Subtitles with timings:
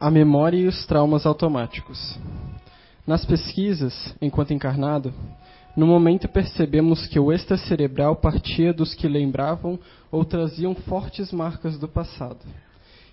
[0.00, 2.18] A memória e os traumas automáticos.
[3.06, 5.12] Nas pesquisas, enquanto encarnado,
[5.76, 9.78] no momento percebemos que o êxtase cerebral partia dos que lembravam
[10.10, 12.38] ou traziam fortes marcas do passado.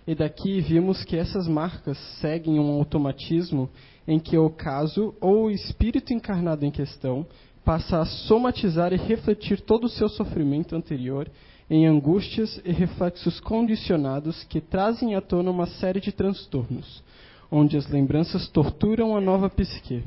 [0.07, 3.69] E daqui vimos que essas marcas seguem um automatismo
[4.07, 7.27] em que o caso ou o espírito encarnado em questão
[7.65, 11.29] passa a somatizar e refletir todo o seu sofrimento anterior
[11.69, 17.03] em angústias e reflexos condicionados que trazem à tona uma série de transtornos,
[17.51, 20.03] onde as lembranças torturam a nova psique.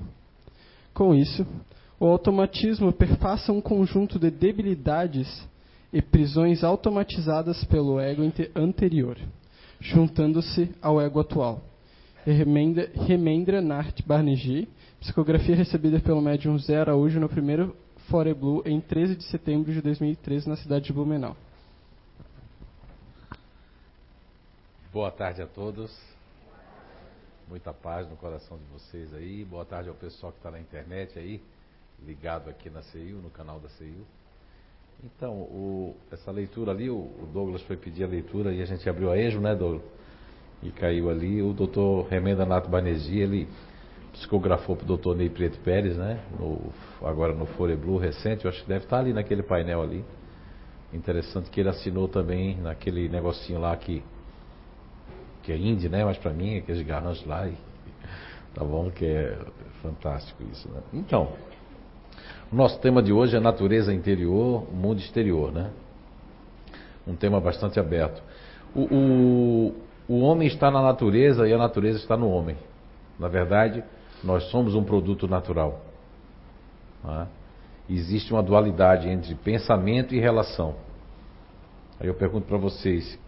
[0.95, 1.47] Com isso,
[1.99, 5.47] o automatismo perpassa um conjunto de debilidades
[5.93, 8.23] e prisões automatizadas pelo ego
[8.57, 9.19] anterior,
[9.79, 11.63] juntando-se ao ego atual.
[12.25, 14.69] Remendra, Nart Barnegi,
[15.01, 17.75] psicografia recebida pelo médium Zé Araújo no primeiro
[18.09, 21.37] Fore Blue em 13 de setembro de 2013 na cidade de Blumenau.
[24.93, 25.97] Boa tarde a todos.
[27.49, 29.45] Muita paz no coração de vocês aí.
[29.45, 31.41] Boa tarde ao pessoal que está na internet aí
[32.05, 34.05] ligado aqui na CEIU, no canal da CEIU.
[35.05, 38.89] Então, o, essa leitura ali, o, o, Douglas foi pedir a leitura e a gente
[38.91, 39.85] abriu a EJO, né, Douglas?
[40.61, 41.41] E caiu ali.
[41.41, 43.49] O doutor Remenda Nato Banesi, ele
[44.13, 46.21] psicografou para o doutor Ney Preto Pérez, né?
[46.37, 46.73] No,
[47.07, 50.05] agora no Fore Blue recente, eu acho que deve estar ali naquele painel ali.
[50.93, 54.03] Interessante que ele assinou também naquele negocinho lá que,
[55.43, 56.05] que é indie, né?
[56.05, 57.47] Mas para mim, aqueles garranchos lá.
[57.47, 57.55] E,
[58.55, 58.91] tá bom?
[58.91, 59.39] Que é
[59.83, 60.81] fantástico isso, né?
[60.93, 61.33] Então.
[62.53, 65.71] O nosso tema de hoje é natureza interior, mundo exterior, né?
[67.07, 68.21] Um tema bastante aberto.
[68.75, 69.75] O, o,
[70.09, 72.57] o homem está na natureza e a natureza está no homem.
[73.19, 73.85] Na verdade,
[74.25, 75.81] nós somos um produto natural.
[77.05, 77.27] Né?
[77.89, 80.75] Existe uma dualidade entre pensamento e relação.
[82.01, 83.19] Aí eu pergunto para vocês: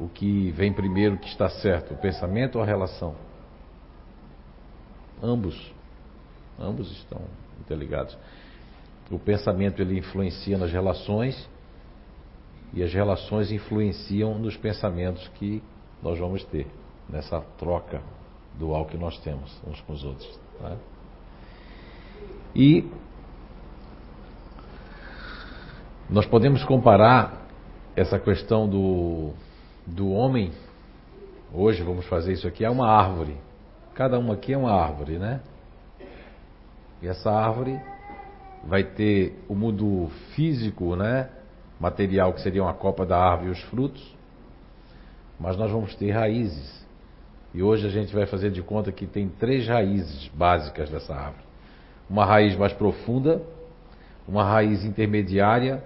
[0.00, 3.14] o que vem primeiro que está certo, o pensamento ou a relação?
[5.22, 5.72] Ambos.
[6.58, 7.20] Ambos estão
[7.60, 8.16] interligados.
[9.10, 11.48] O pensamento ele influencia nas relações
[12.72, 15.62] e as relações influenciam nos pensamentos que
[16.02, 16.66] nós vamos ter
[17.08, 18.00] nessa troca
[18.58, 20.40] dual que nós temos uns com os outros.
[20.58, 20.76] Tá?
[22.54, 22.88] E
[26.08, 27.46] nós podemos comparar
[27.94, 29.32] essa questão do,
[29.86, 30.52] do homem,
[31.52, 33.36] hoje vamos fazer isso aqui, é uma árvore.
[33.94, 35.40] Cada uma aqui é uma árvore, né?
[37.00, 37.80] E essa árvore
[38.64, 41.28] vai ter o mundo físico, né?
[41.80, 44.16] Material que seria uma copa da árvore e os frutos.
[45.38, 46.86] Mas nós vamos ter raízes.
[47.52, 51.44] E hoje a gente vai fazer de conta que tem três raízes básicas dessa árvore:
[52.08, 53.42] uma raiz mais profunda,
[54.26, 55.82] uma raiz intermediária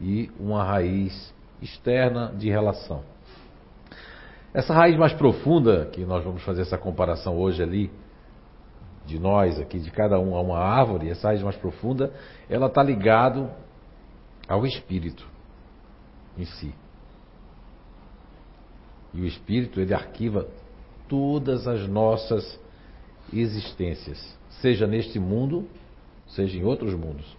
[0.00, 3.13] e uma raiz externa de relação.
[4.54, 7.90] Essa raiz mais profunda, que nós vamos fazer essa comparação hoje ali,
[9.04, 12.12] de nós aqui, de cada um a uma árvore, essa raiz mais profunda,
[12.48, 13.50] ela está ligado
[14.48, 15.26] ao espírito
[16.38, 16.72] em si.
[19.12, 20.46] E o espírito ele arquiva
[21.08, 22.58] todas as nossas
[23.32, 25.68] existências, seja neste mundo,
[26.28, 27.36] seja em outros mundos.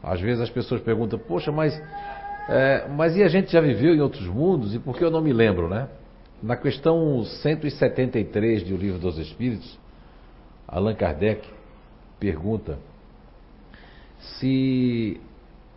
[0.00, 1.74] Às vezes as pessoas perguntam, poxa, mas,
[2.48, 5.20] é, mas e a gente já viveu em outros mundos e por que eu não
[5.20, 5.88] me lembro, né?
[6.44, 9.78] Na questão 173 do Livro dos Espíritos,
[10.68, 11.42] Allan Kardec
[12.20, 12.78] pergunta
[14.20, 15.18] se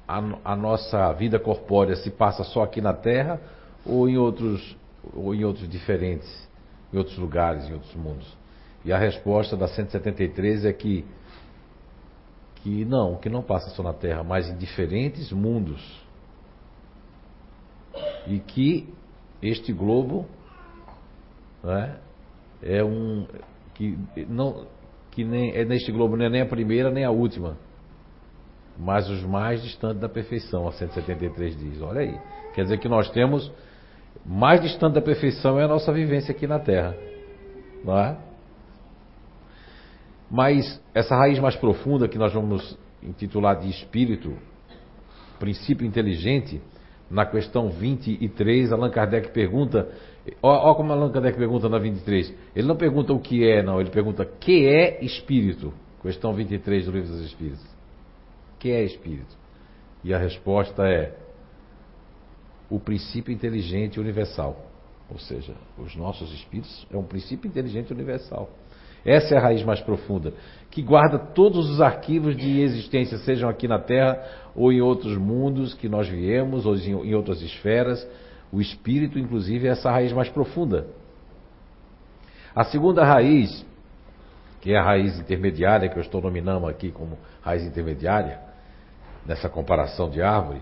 [0.05, 3.39] a, a, nossa vida corpórea se passa só aqui na Terra
[3.85, 4.75] ou em outros
[5.15, 6.49] ou em outros diferentes,
[6.91, 8.27] em outros lugares, em outros mundos.
[8.83, 11.05] E a resposta da 173 é que
[12.55, 15.81] que não, que não passa só na Terra, mas em diferentes mundos.
[18.27, 18.93] E que
[19.41, 20.27] este globo
[21.63, 21.97] né,
[22.61, 23.27] é um
[23.73, 23.97] que
[24.27, 24.65] não
[25.11, 27.57] que nem, é neste globo não é nem a primeira nem a última,
[28.77, 31.81] mas os mais distantes da perfeição, a 173 diz.
[31.81, 32.19] Olha aí.
[32.53, 33.51] Quer dizer que nós temos
[34.25, 36.95] mais distante da perfeição é a nossa vivência aqui na Terra.
[37.83, 38.17] Não é?
[40.29, 44.37] Mas essa raiz mais profunda que nós vamos intitular de espírito,
[45.39, 46.61] princípio inteligente,
[47.09, 49.89] na questão 23, Allan Kardec pergunta
[50.41, 52.33] Olha como Allan Kardec pergunta na 23.
[52.55, 53.79] Ele não pergunta o que é, não.
[53.79, 55.73] Ele pergunta que é espírito.
[56.01, 57.65] Questão 23 do Livro dos Espíritos.
[58.59, 59.35] Que é espírito?
[60.03, 61.15] E a resposta é
[62.69, 64.65] o princípio inteligente universal.
[65.09, 68.49] Ou seja, os nossos espíritos é um princípio inteligente universal.
[69.05, 70.33] Essa é a raiz mais profunda,
[70.69, 74.21] que guarda todos os arquivos de existência, sejam aqui na Terra
[74.53, 78.05] ou em outros mundos que nós viemos, ou em outras esferas,
[78.51, 80.87] O espírito, inclusive, é essa raiz mais profunda.
[82.55, 83.65] A segunda raiz,
[84.61, 88.39] que é a raiz intermediária, que eu estou nominando aqui como raiz intermediária,
[89.25, 90.61] nessa comparação de árvore,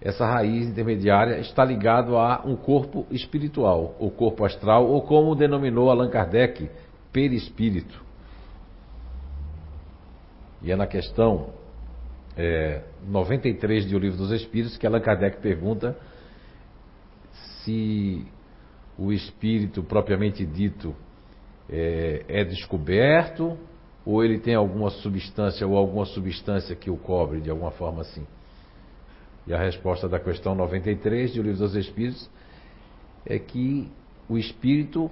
[0.00, 5.90] essa raiz intermediária está ligado a um corpo espiritual, ou corpo astral, ou como denominou
[5.90, 6.70] Allan Kardec,
[7.10, 8.04] perispírito.
[10.60, 11.48] E é na questão
[12.36, 15.96] é, 93 de O Livro dos Espíritos que Allan Kardec pergunta
[17.64, 18.26] se
[18.98, 20.94] o espírito propriamente dito
[21.68, 23.58] é, é descoberto
[24.04, 28.26] ou ele tem alguma substância ou alguma substância que o cobre de alguma forma assim.
[29.46, 32.30] E a resposta da questão 93 de O Livro dos Espíritos
[33.26, 33.90] é que
[34.28, 35.10] o espírito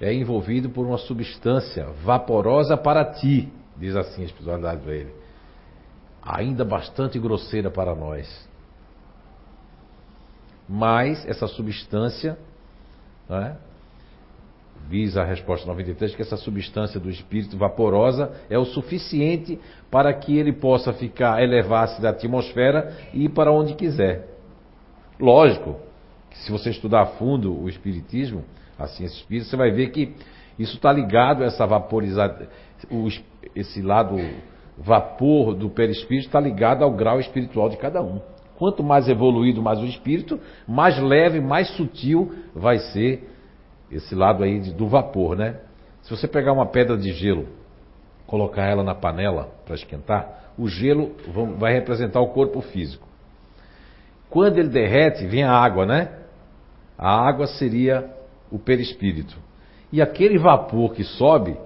[0.00, 5.14] é envolvido por uma substância vaporosa para ti, diz assim a espiritualidade para ele,
[6.22, 8.48] ainda bastante grosseira para nós.
[10.72, 12.38] Mas essa substância,
[13.28, 13.56] é?
[14.88, 19.58] diz a resposta 93, que essa substância do espírito vaporosa é o suficiente
[19.90, 24.28] para que ele possa ficar, elevar-se da atmosfera e ir para onde quiser.
[25.18, 25.74] Lógico,
[26.30, 28.44] que se você estudar a fundo o espiritismo,
[28.78, 30.14] a ciência espírita, você vai ver que
[30.56, 32.48] isso está ligado a essa vaporizada,
[33.56, 34.16] esse lado
[34.78, 38.20] vapor do perispírito está ligado ao grau espiritual de cada um.
[38.60, 43.26] Quanto mais evoluído mais o espírito, mais leve, mais sutil vai ser
[43.90, 45.60] esse lado aí do vapor, né?
[46.02, 47.48] Se você pegar uma pedra de gelo,
[48.26, 51.12] colocar ela na panela para esquentar, o gelo
[51.56, 53.08] vai representar o corpo físico.
[54.28, 56.10] Quando ele derrete, vem a água, né?
[56.98, 58.14] A água seria
[58.52, 59.38] o perispírito.
[59.90, 61.56] E aquele vapor que sobe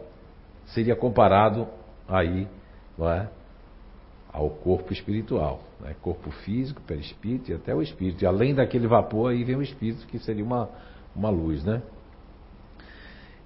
[0.66, 1.66] seria comparado
[2.08, 2.46] aí,
[2.96, 3.28] não é?
[4.32, 5.94] Ao corpo espiritual, né?
[6.00, 8.24] corpo físico, perispírito e até o espírito.
[8.24, 10.70] E além daquele vapor aí vem o espírito que seria uma,
[11.14, 11.82] uma luz, né?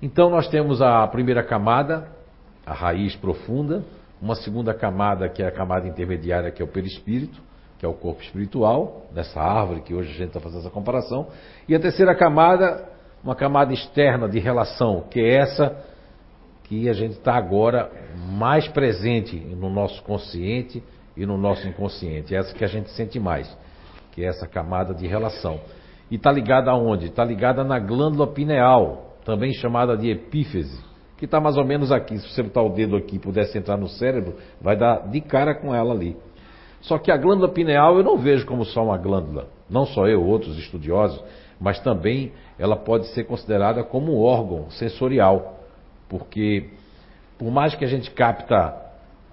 [0.01, 2.09] Então nós temos a primeira camada,
[2.65, 3.85] a raiz profunda,
[4.23, 7.41] uma segunda camada que é a camada intermediária, que é o perispírito,
[7.79, 11.29] que é o corpo espiritual, dessa árvore que hoje a gente está fazendo essa comparação,
[11.69, 12.89] e a terceira camada,
[13.23, 15.77] uma camada externa de relação, que é essa
[16.65, 17.91] que a gente está agora
[18.33, 20.83] mais presente no nosso consciente
[21.19, 23.55] e no nosso inconsciente, essa que a gente sente mais,
[24.13, 25.61] que é essa camada de relação.
[26.09, 27.07] E está ligada aonde?
[27.07, 30.81] Está ligada na glândula pineal, também chamada de epífise,
[31.17, 32.17] que está mais ou menos aqui.
[32.19, 35.57] Se você botar o dedo aqui e pudesse entrar no cérebro, vai dar de cara
[35.57, 36.17] com ela ali.
[36.81, 39.49] Só que a glândula pineal eu não vejo como só uma glândula.
[39.69, 41.21] Não só eu, outros estudiosos,
[41.61, 45.59] mas também ela pode ser considerada como um órgão sensorial.
[46.09, 46.71] Porque
[47.37, 48.73] por mais que a gente capta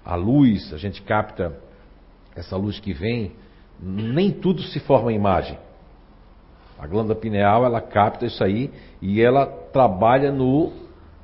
[0.04, 1.64] a luz, a gente capta
[2.36, 3.32] essa luz que vem,
[3.80, 5.58] nem tudo se forma imagem.
[6.78, 10.72] A glândula pineal, ela capta isso aí e ela trabalha no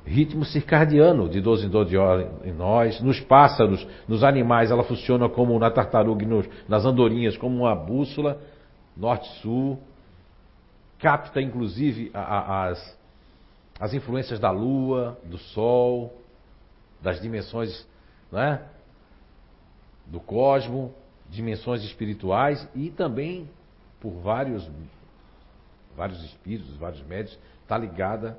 [0.05, 5.29] ritmo circadiano de 12 em 12 horas em nós, nos pássaros, nos animais, ela funciona
[5.29, 8.41] como na tartaruga e nas andorinhas, como uma bússola
[8.97, 9.79] norte-sul,
[10.99, 12.99] capta inclusive a, a, as,
[13.79, 16.13] as influências da lua, do sol,
[17.01, 17.87] das dimensões
[18.31, 18.61] né,
[20.05, 20.93] do cosmo,
[21.33, 23.49] dimensões espirituais e também
[23.99, 24.69] por vários
[25.95, 28.37] vários espíritos, vários médios, está ligada,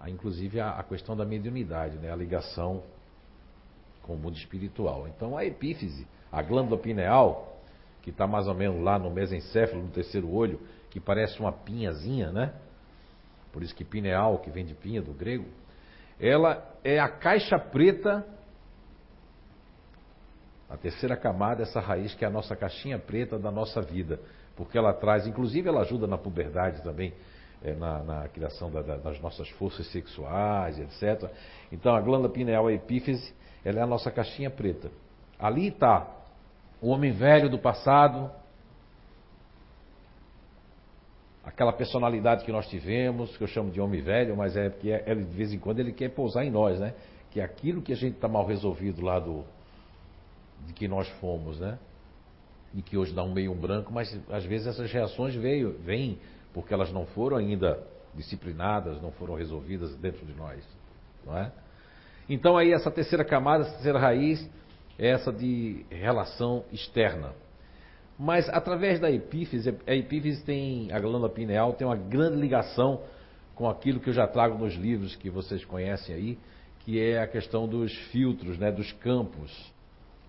[0.00, 2.10] a, inclusive, à, questão da mediunidade, né?
[2.10, 2.82] a ligação
[4.02, 5.08] com o mundo espiritual.
[5.08, 7.58] Então, a epífise, a glândula pineal,
[8.02, 12.30] que está mais ou menos lá no mesencéfalo, no terceiro olho, que parece uma pinhazinha,
[12.30, 12.52] né?
[13.52, 15.46] Por isso que pineal, que vem de pinha, do grego,
[16.20, 18.26] ela é a caixa preta,
[20.74, 24.20] a terceira camada, essa raiz que é a nossa caixinha preta da nossa vida
[24.56, 27.12] porque ela traz, inclusive ela ajuda na puberdade também,
[27.62, 31.30] é, na, na, criação da, da, das nossas forças sexuais, etc.
[31.72, 33.32] Então a glândula pineal, a epífise,
[33.64, 34.90] ela é a nossa caixinha preta.
[35.38, 36.06] Ali está
[36.80, 38.30] o homem velho do passado,
[41.44, 45.14] aquela personalidade que nós tivemos, que eu chamo de homem velho, mas é porque é,
[45.14, 46.94] de vez em quando ele quer pousar em nós, né?
[47.30, 49.44] Que é aquilo que a gente está mal resolvido lá do
[50.72, 51.78] que nós fomos, né?
[52.74, 56.18] e que hoje dá um meio um branco, mas às vezes essas reações veio, vêm
[56.52, 57.80] porque elas não foram ainda
[58.14, 60.64] disciplinadas, não foram resolvidas dentro de nós,
[61.24, 61.52] não é?
[62.28, 64.50] Então aí essa terceira camada, essa terceira raiz
[64.98, 67.32] é essa de relação externa.
[68.18, 73.02] Mas através da epífise, a epífise tem, a glândula pineal tem uma grande ligação
[73.54, 76.38] com aquilo que eu já trago nos livros que vocês conhecem aí,
[76.80, 79.73] que é a questão dos filtros, né, dos campos,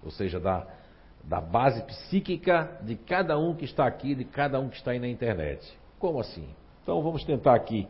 [0.06, 0.66] ou seja, da,
[1.24, 5.00] da base psíquica de cada um que está aqui, de cada um que está aí
[5.00, 5.78] na internet.
[6.00, 6.48] Como assim?
[6.84, 7.88] Então vamos tentar aqui.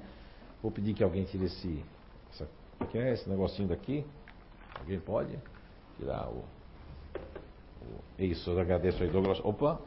[0.61, 1.83] Vou pedir que alguém tire esse.
[2.31, 2.47] Essa,
[2.89, 4.05] que é esse negocinho daqui?
[4.79, 5.37] Alguém pode?
[5.97, 6.43] Tirar o.
[7.81, 9.39] o isso, eu agradeço aí, Douglas.
[9.43, 9.79] Opa!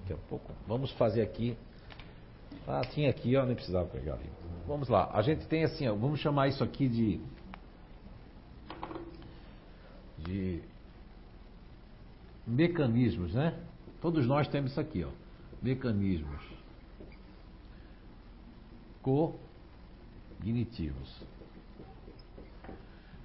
[0.00, 0.52] Daqui a pouco.
[0.66, 1.56] Vamos fazer aqui.
[2.66, 4.30] Ah, tinha aqui, ó, nem precisava pegar ali.
[4.66, 5.10] Vamos lá.
[5.12, 7.20] A gente tem assim, ó, vamos chamar isso aqui de.
[10.18, 10.62] De
[12.46, 13.58] mecanismos, né?
[14.00, 15.10] Todos nós temos isso aqui, ó.
[15.62, 16.60] Mecanismos
[20.38, 21.22] cognitivos.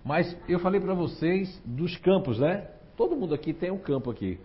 [0.04, 2.70] Mas eu falei para vocês dos campos, né?
[2.96, 4.40] Todo mundo aqui tem um campo aqui.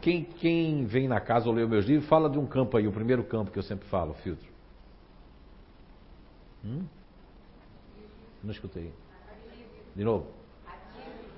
[0.00, 2.92] Quem, quem vem na casa ou lê meus livros, fala de um campo aí, o
[2.92, 4.46] primeiro campo que eu sempre falo, filtro.
[6.64, 6.84] Hum?
[8.42, 8.92] Não escutei.
[9.94, 10.26] De novo.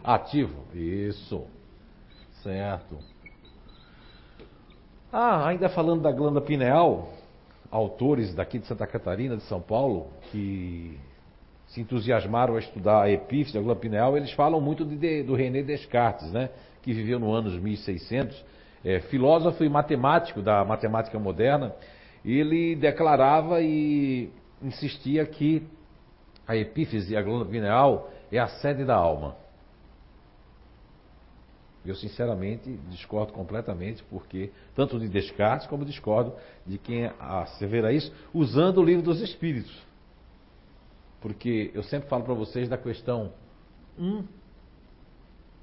[0.02, 0.64] Ativo.
[0.74, 1.46] Isso.
[2.42, 2.98] Certo.
[5.12, 7.08] Ah, ainda falando da glândula pineal,
[7.70, 10.98] autores daqui de Santa Catarina, de São Paulo, que
[11.66, 15.62] se entusiasmaram a estudar a epífise, a glândula pineal, eles falam muito de, do René
[15.62, 16.50] Descartes, né?
[16.82, 18.44] que viveu no anos 1600,
[18.84, 21.74] é, filósofo e matemático da matemática moderna.
[22.24, 24.30] Ele declarava e
[24.62, 25.66] insistia que
[26.46, 29.36] a epífise, a glândula pineal, é a sede da alma.
[31.88, 36.34] Eu, sinceramente, discordo completamente, porque tanto de Descartes como discordo
[36.66, 39.74] de quem assevera isso, usando o livro dos Espíritos.
[41.18, 43.32] Porque eu sempre falo para vocês da questão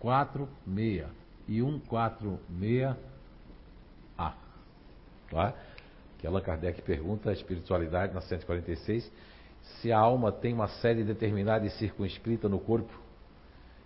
[0.02, 1.06] 146
[1.48, 2.96] e 146A.
[5.30, 5.54] Tá?
[6.18, 9.12] Que Allan Kardec pergunta a espiritualidade na 146
[9.62, 13.05] se a alma tem uma sede determinada e circunscrita no corpo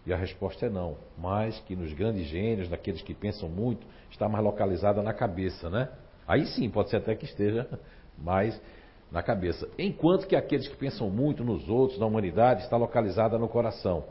[0.10, 4.28] e a resposta é não, mas que nos grandes gênios, daqueles que pensam muito, está
[4.28, 5.88] mais localizada na cabeça, né?
[6.28, 7.68] Aí sim, pode ser até que esteja
[8.18, 8.60] mais
[9.12, 9.70] na cabeça.
[9.78, 14.04] Enquanto que aqueles que pensam muito nos outros, na humanidade, está localizada no coração.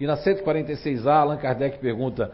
[0.00, 2.32] E na 146A, Allan Kardec pergunta: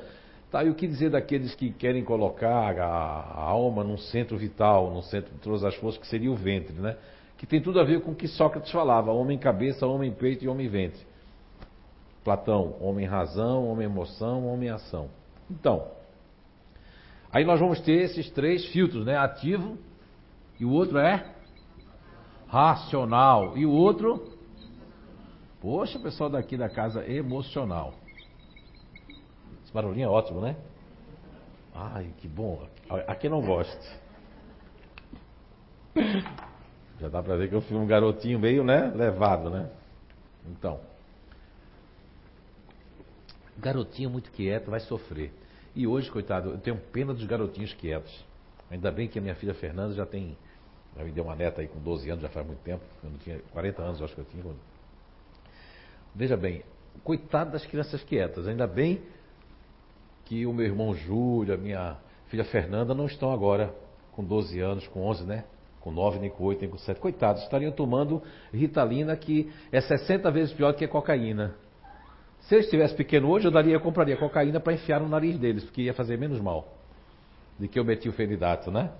[0.48, 4.92] tá, e o que dizer daqueles que querem colocar a, a alma num centro vital,
[4.92, 6.96] num centro de todas as forças, que seria o ventre, né?
[7.36, 10.48] Que tem tudo a ver com o que Sócrates falava: homem cabeça, homem peito e
[10.48, 11.11] homem ventre.
[12.24, 15.10] Platão, homem razão, homem emoção, homem ação.
[15.50, 15.88] Então,
[17.32, 19.16] aí nós vamos ter esses três filtros, né?
[19.16, 19.76] Ativo,
[20.58, 21.34] e o outro é
[22.46, 24.24] racional, e o outro,
[25.60, 27.94] poxa, pessoal daqui da casa emocional.
[29.64, 30.56] Esse barulhinho é ótimo, né?
[31.74, 32.62] Ai, que bom.
[33.08, 34.00] Aqui não gosto.
[37.00, 38.92] Já dá pra ver que eu fui um garotinho meio, né?
[38.94, 39.68] Levado, né?
[40.46, 40.91] Então.
[43.58, 45.32] Garotinho muito quieto vai sofrer.
[45.74, 48.12] E hoje, coitado, eu tenho pena dos garotinhos quietos.
[48.70, 50.36] Ainda bem que a minha filha Fernanda já tem.
[50.96, 52.82] Já me deu uma neta aí com 12 anos, já faz muito tempo.
[53.02, 54.44] Eu não tinha 40 anos, acho que eu tinha.
[56.14, 56.62] Veja bem,
[57.02, 58.46] coitado das crianças quietas.
[58.46, 59.02] Ainda bem
[60.24, 61.96] que o meu irmão Júlio, a minha
[62.28, 63.74] filha Fernanda não estão agora
[64.12, 65.44] com 12 anos, com 11, né?
[65.80, 67.00] Com 9, nem com 8, nem com 7.
[67.00, 71.54] Coitados, estariam tomando Ritalina que é 60 vezes pior do que cocaína.
[72.42, 75.64] Se eu estivesse pequeno hoje, eu daria, eu compraria cocaína para enfiar no nariz deles,
[75.64, 76.76] porque ia fazer menos mal
[77.58, 78.90] do que eu meti o fenidato, né?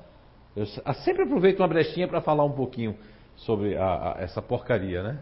[0.54, 2.96] Eu sempre aproveito uma brechinha para falar um pouquinho
[3.37, 5.18] sobre a, a, essa porcaria, né?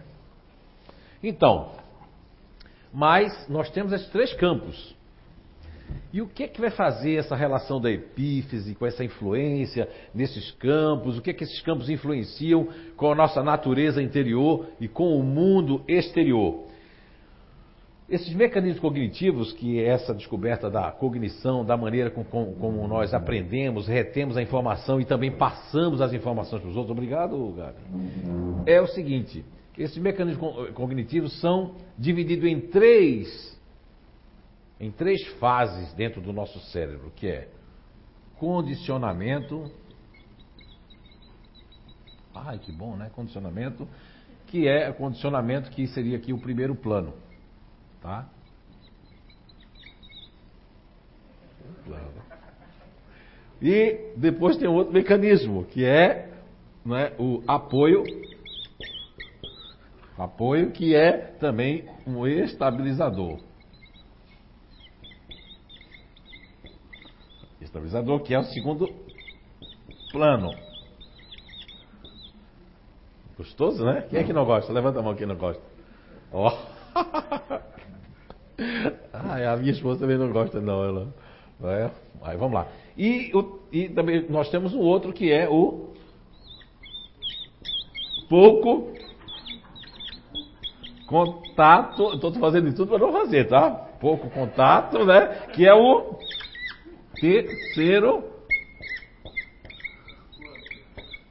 [1.22, 1.72] Então,
[2.92, 4.96] mas nós temos esses três campos.
[6.12, 10.50] E o que é que vai fazer essa relação da epífise com essa influência nesses
[10.52, 11.16] campos?
[11.16, 15.22] O que é que esses campos influenciam com a nossa natureza interior e com o
[15.22, 16.69] mundo exterior?
[18.10, 23.14] Esses mecanismos cognitivos, que é essa descoberta da cognição, da maneira com, com, como nós
[23.14, 27.78] aprendemos, retemos a informação e também passamos as informações para os outros, obrigado, Gabi,
[28.66, 29.44] é o seguinte:
[29.78, 33.56] esses mecanismos cognitivos são divididos em três,
[34.80, 37.48] em três fases dentro do nosso cérebro, que é
[38.40, 39.70] condicionamento.
[42.34, 43.08] Ai, que bom, né?
[43.14, 43.86] Condicionamento,
[44.48, 47.14] que é condicionamento que seria aqui o primeiro plano.
[48.02, 48.28] Tá?
[53.60, 56.30] E depois tem outro mecanismo, que é
[56.84, 58.04] né, o apoio.
[60.16, 63.38] Apoio que é também um estabilizador.
[67.60, 68.88] Estabilizador que é o segundo
[70.10, 70.54] plano.
[73.36, 74.06] Gostoso, né?
[74.08, 74.72] Quem é que não gosta?
[74.72, 75.62] Levanta a mão quem não gosta.
[76.32, 76.50] Ó.
[76.50, 77.60] Oh.
[79.12, 80.84] ah, a minha esposa também não gosta, não.
[80.84, 81.14] Ela,
[81.62, 81.90] é?
[82.22, 82.66] Aí vamos lá.
[82.96, 85.94] E, o, e também nós temos um outro que é o
[88.28, 88.92] pouco
[91.06, 92.14] contato.
[92.14, 93.70] Estou fazendo de tudo para não fazer, tá?
[94.00, 95.48] Pouco contato, né?
[95.52, 96.18] Que é o
[97.20, 98.24] terceiro.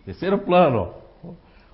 [0.06, 0.94] Terceiro plano.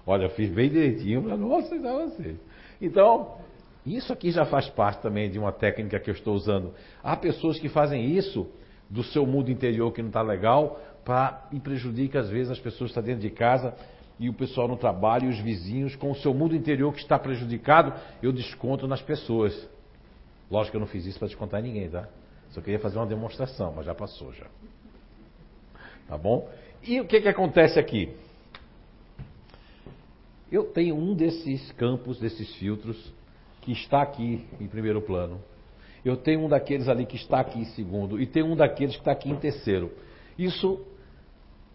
[0.06, 2.38] Olha, fiz bem direitinho para não mostrar vocês.
[2.82, 3.38] Então,
[3.86, 6.74] isso aqui já faz parte também de uma técnica que eu estou usando.
[7.04, 8.50] Há pessoas que fazem isso
[8.90, 12.92] do seu mundo interior que não está legal para e prejudica às vezes as pessoas
[12.92, 13.76] que estão dentro de casa
[14.20, 17.20] e o pessoal no trabalho e os vizinhos com o seu mundo interior que está
[17.20, 19.70] prejudicado, eu desconto nas pessoas.
[20.50, 22.08] Lógico que eu não fiz isso para descontar ninguém, tá?
[22.52, 24.46] Só queria fazer uma demonstração, mas já passou já.
[26.08, 26.50] Tá bom?
[26.82, 28.16] E o que, que acontece aqui?
[30.52, 33.12] Eu tenho um desses campos, desses filtros,
[33.66, 35.42] que está aqui em primeiro plano.
[36.06, 38.22] Eu tenho um daqueles ali que está aqui em segundo.
[38.22, 39.92] E tenho um daqueles que está aqui em terceiro.
[40.38, 40.86] Isso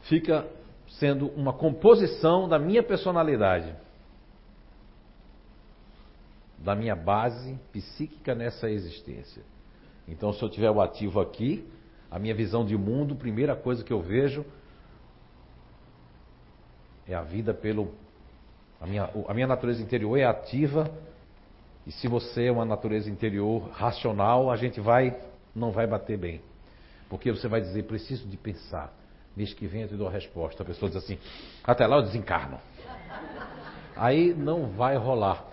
[0.03, 0.47] fica
[0.87, 3.75] sendo uma composição da minha personalidade,
[6.57, 9.43] da minha base psíquica nessa existência.
[10.07, 11.69] Então, se eu tiver o ativo aqui,
[12.09, 14.45] a minha visão de mundo, primeira coisa que eu vejo
[17.09, 17.93] é a vida pelo.
[18.81, 20.89] A minha, a minha natureza interior é ativa,
[21.87, 25.17] e se você é uma natureza interior racional, a gente vai.
[25.55, 26.41] não vai bater bem.
[27.09, 28.93] Porque você vai dizer, preciso de pensar.
[29.37, 30.63] Mês que vem eu te dou a resposta.
[30.63, 31.19] A pessoa diz assim,
[31.65, 32.59] até lá eu desencarno.
[33.97, 35.45] Aí não vai rolar.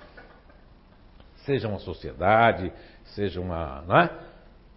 [1.46, 2.72] Seja uma sociedade,
[3.15, 3.84] seja uma.
[3.88, 4.19] Não é?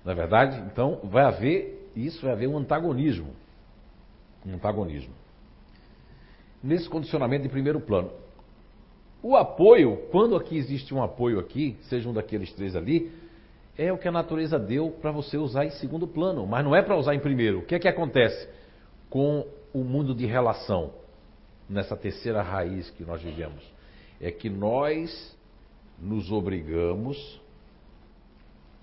[0.05, 0.59] Não é verdade?
[0.73, 3.35] Então vai haver, isso vai haver um antagonismo.
[4.47, 5.13] Um antagonismo.
[6.63, 8.11] Nesse condicionamento de primeiro plano.
[9.23, 13.13] O apoio, quando aqui existe um apoio aqui, seja um daqueles três ali,
[13.77, 16.83] é o que a natureza deu para você usar em segundo plano, mas não é
[16.83, 17.61] para usar em primeiro.
[17.61, 18.49] O que é que acontece?
[19.11, 20.93] com o mundo de relação,
[21.69, 23.63] nessa terceira raiz que nós vivemos,
[24.21, 25.37] é que nós
[25.99, 27.41] nos obrigamos,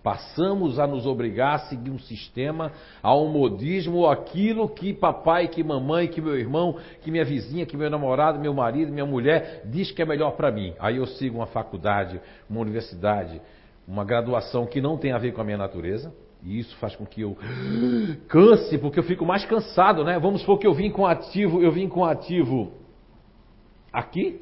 [0.07, 2.71] passamos a nos obrigar a seguir um sistema,
[3.03, 7.75] a um modismo, aquilo que papai, que mamãe, que meu irmão, que minha vizinha, que
[7.75, 10.73] meu namorado, meu marido, minha mulher diz que é melhor para mim.
[10.79, 13.41] Aí eu sigo uma faculdade, uma universidade,
[13.85, 17.05] uma graduação que não tem a ver com a minha natureza e isso faz com
[17.05, 17.35] que eu
[18.29, 20.17] canse, porque eu fico mais cansado, né?
[20.19, 22.71] Vamos supor que eu vim com ativo, eu vim com ativo
[23.91, 24.39] aqui,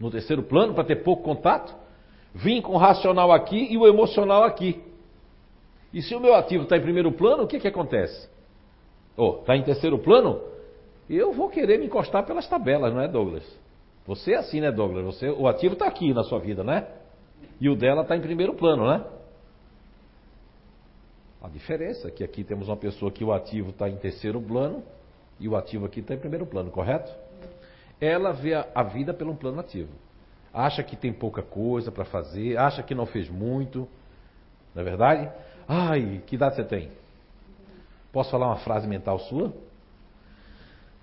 [0.00, 1.72] no terceiro plano, para ter pouco contato.
[2.34, 4.82] Vim com o racional aqui e o emocional aqui.
[5.92, 8.28] E se o meu ativo está em primeiro plano, o que, que acontece?
[9.16, 10.40] Ou oh, está em terceiro plano?
[11.08, 13.44] Eu vou querer me encostar pelas tabelas, não é, Douglas?
[14.06, 15.04] Você é assim, né, Douglas?
[15.04, 16.86] Você, o ativo está aqui na sua vida, né?
[17.60, 19.04] E o dela está em primeiro plano, né?
[21.42, 24.82] A diferença é que aqui temos uma pessoa que o ativo está em terceiro plano
[25.38, 27.10] e o ativo aqui está em primeiro plano, correto?
[28.00, 29.90] Ela vê a, vida pelo plano ativo.
[30.52, 33.88] Acha que tem pouca coisa para fazer, acha que não fez muito.
[34.74, 35.30] Não é verdade?
[35.66, 36.90] Ai, que idade você tem?
[38.12, 39.52] Posso falar uma frase mental sua?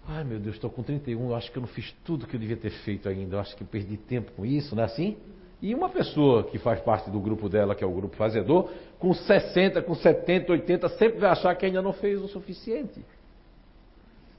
[0.08, 2.40] Ai meu Deus, estou com 31, eu acho que eu não fiz tudo que eu
[2.40, 5.18] devia ter feito ainda, eu acho que eu perdi tempo com isso, não é assim?
[5.62, 9.14] E uma pessoa que faz parte do grupo dela, que é o grupo fazedor, com
[9.14, 13.04] 60, com 70, 80, sempre vai achar que ainda não fez o suficiente.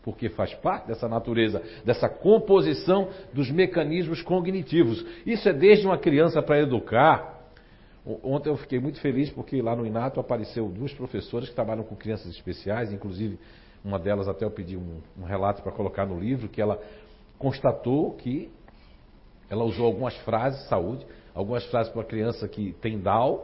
[0.06, 5.04] Porque faz parte dessa natureza, dessa composição dos mecanismos cognitivos.
[5.26, 7.50] Isso é desde uma criança para educar.
[8.22, 11.96] Ontem eu fiquei muito feliz porque lá no Inato apareceu duas professoras que trabalham com
[11.96, 13.36] crianças especiais, inclusive
[13.84, 16.80] uma delas até eu pedi um, um relato para colocar no livro, que ela
[17.36, 18.48] constatou que
[19.50, 23.40] ela usou algumas frases, saúde, algumas frases para criança que tem Down,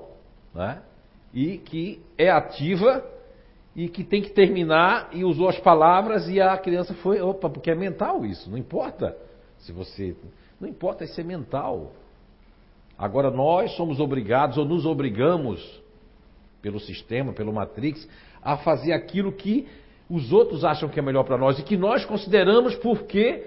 [0.55, 0.81] né?
[1.35, 3.05] E que é ativa
[3.75, 7.71] e que tem que terminar e usou as palavras e a criança foi, opa, porque
[7.71, 9.17] é mental isso, não importa
[9.59, 10.15] se você,
[10.61, 11.93] não importa isso é mental.
[12.99, 15.81] Agora nós somos obrigados ou nos obrigamos
[16.61, 18.09] pelo sistema, pelo Matrix,
[18.43, 19.67] a fazer aquilo que
[20.09, 23.45] os outros acham que é melhor para nós e que nós consideramos porque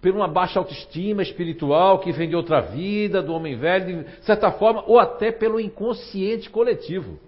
[0.00, 4.52] por uma baixa autoestima espiritual que vem de outra vida, do homem velho, de certa
[4.52, 7.18] forma, ou até pelo inconsciente coletivo,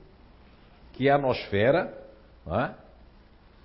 [0.93, 1.93] que é a nosfera,
[2.57, 2.75] é?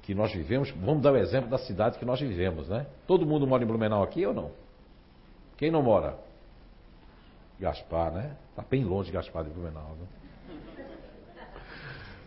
[0.03, 0.69] que nós vivemos.
[0.71, 2.85] Vamos dar o exemplo da cidade que nós vivemos, né?
[3.07, 4.51] Todo mundo mora em Blumenau aqui ou não?
[5.57, 6.17] Quem não mora?
[7.59, 8.35] Gaspar, né?
[8.49, 9.95] Está bem longe Gaspar de Blumenau.
[9.99, 10.85] Né?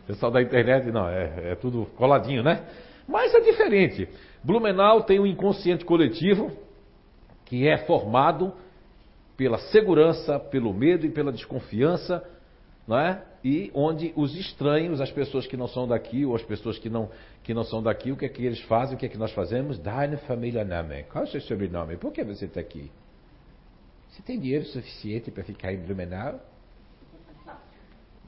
[0.07, 2.64] Pessoal da internet, não, é, é tudo coladinho, né?
[3.07, 4.09] Mas é diferente.
[4.42, 6.51] Blumenau tem um inconsciente coletivo
[7.45, 8.55] que é formado
[9.37, 12.25] pela segurança, pelo medo e pela desconfiança
[12.87, 13.21] não é?
[13.44, 17.11] E onde os estranhos, as pessoas que não são daqui, ou as pessoas que não,
[17.42, 19.33] que não são daqui, o que é que eles fazem, o que é que nós
[19.33, 19.79] fazemos?
[19.79, 21.05] Deine família Name.
[21.05, 21.96] Qual é o seu sobrenome?
[21.96, 22.90] Por que você está aqui?
[24.09, 26.40] Você tem dinheiro suficiente para ficar em Blumenau?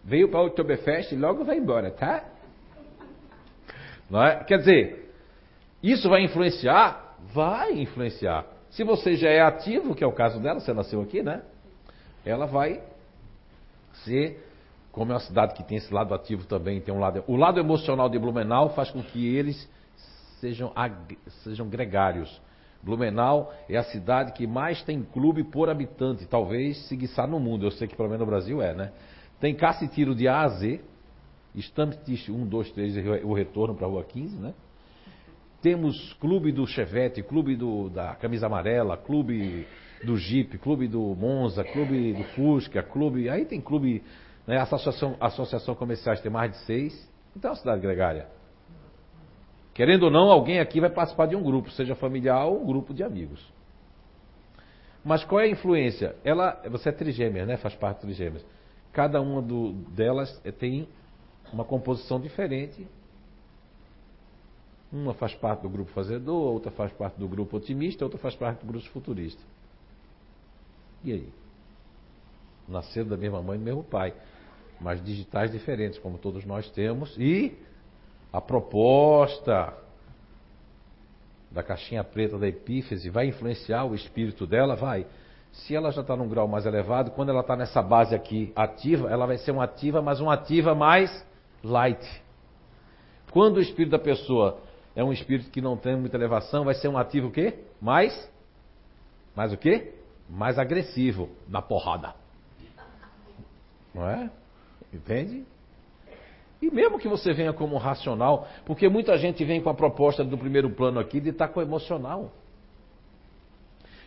[0.04, 2.24] Veio para o Oktoberfest e logo vai embora, tá?
[4.08, 4.44] Não é?
[4.44, 5.12] Quer dizer,
[5.82, 7.16] isso vai influenciar?
[7.32, 8.46] Vai influenciar.
[8.70, 11.42] Se você já é ativo, que é o caso dela, você nasceu aqui, né?
[12.24, 12.82] Ela vai
[14.04, 14.47] ser,
[14.92, 17.22] como é uma cidade que tem esse lado ativo também, tem um lado.
[17.26, 19.68] O lado emocional de Blumenau faz com que eles
[20.40, 20.72] sejam,
[21.44, 22.40] sejam gregários.
[22.82, 27.66] Blumenau é a cidade que mais tem clube por habitante, talvez seguiçar no mundo.
[27.66, 28.92] Eu sei que pelo menos no Brasil é, né?
[29.40, 30.80] Tem caça e tiro de A a Z,
[31.56, 34.54] Stamptist 1, 2, 3, o retorno para a Rua 15, né?
[35.60, 39.66] Temos clube do Chevette, clube do, da camisa amarela, clube
[40.04, 43.28] do Jeep, clube do Monza, clube do Fusca, clube.
[43.28, 44.02] Aí tem clube,
[44.48, 44.58] né?
[44.58, 47.08] Associação, associação comerciais tem mais de seis.
[47.36, 48.26] Então é uma cidade gregária.
[49.74, 52.94] Querendo ou não, alguém aqui vai participar de um grupo, seja familiar ou um grupo
[52.94, 53.46] de amigos.
[55.04, 56.16] Mas qual é a influência?
[56.24, 57.58] Ela, você é trigêmea, né?
[57.58, 58.44] Faz parte de trigêmeas.
[58.90, 60.88] Cada uma do, delas tem
[61.52, 62.86] uma composição diferente.
[64.90, 68.60] Uma faz parte do grupo fazedor, outra faz parte do grupo otimista, outra faz parte
[68.60, 69.42] do grupo futurista.
[71.04, 71.28] E aí?
[72.66, 74.14] Nasceram da mesma mãe e do mesmo pai,
[74.80, 77.56] mas digitais diferentes, como todos nós temos, e
[78.32, 79.74] a proposta
[81.50, 84.76] da caixinha preta da epífise vai influenciar o espírito dela?
[84.76, 85.06] Vai.
[85.52, 89.10] Se ela já está num grau mais elevado, quando ela está nessa base aqui ativa,
[89.10, 91.26] ela vai ser uma ativa, mas uma ativa mais
[91.64, 92.22] light.
[93.32, 94.60] Quando o espírito da pessoa
[94.94, 97.58] é um espírito que não tem muita elevação, vai ser um ativo o quê?
[97.80, 98.30] Mais?
[99.34, 99.94] Mais o quê?
[100.28, 102.14] Mais agressivo na porrada.
[103.94, 104.30] Não é?
[104.92, 105.44] Entende?
[106.60, 110.36] E mesmo que você venha como racional, porque muita gente vem com a proposta do
[110.36, 112.32] primeiro plano aqui de estar com emocional.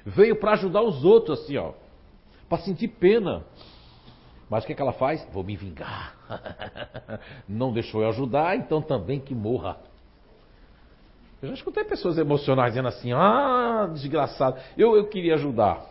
[0.05, 1.73] Veio para ajudar os outros assim, ó.
[2.49, 3.45] Para sentir pena.
[4.49, 5.25] Mas o que, é que ela faz?
[5.31, 6.17] Vou me vingar.
[7.47, 9.77] Não deixou eu ajudar, então também que morra.
[11.41, 15.85] Eu já escutei pessoas emocionais dizendo assim: ah, desgraçado, eu, eu queria ajudar.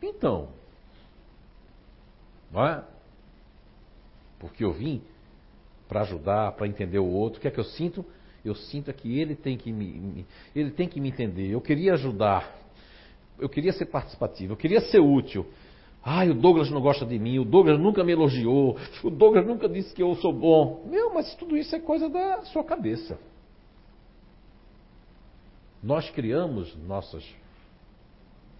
[0.00, 0.48] Então,
[2.50, 2.84] não é?
[4.48, 5.02] Porque eu vim
[5.88, 7.38] para ajudar, para entender o outro.
[7.38, 8.04] O que é que eu sinto?
[8.44, 11.50] Eu sinto é que ele tem que me, ele tem que me entender.
[11.50, 12.54] Eu queria ajudar.
[13.38, 15.46] Eu queria ser participativo, eu queria ser útil.
[16.02, 19.68] Ai, o Douglas não gosta de mim, o Douglas nunca me elogiou, o Douglas nunca
[19.68, 20.86] disse que eu sou bom.
[20.88, 23.18] Meu, mas tudo isso é coisa da sua cabeça.
[25.82, 27.24] Nós criamos nossas,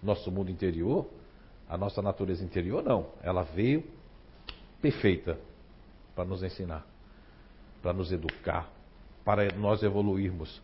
[0.03, 1.07] nosso mundo interior,
[1.69, 3.07] a nossa natureza interior não.
[3.23, 3.83] Ela veio
[4.81, 5.39] perfeita
[6.17, 6.83] para nos ensinar,
[7.79, 8.67] para nos educar,
[9.23, 10.59] para nós evoluirmos.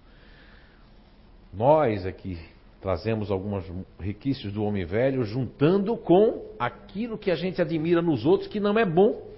[1.53, 2.39] Nós aqui
[2.81, 3.63] trazemos alguns
[3.99, 8.79] requisitos do homem velho, juntando com aquilo que a gente admira nos outros que não
[8.79, 9.31] é bom.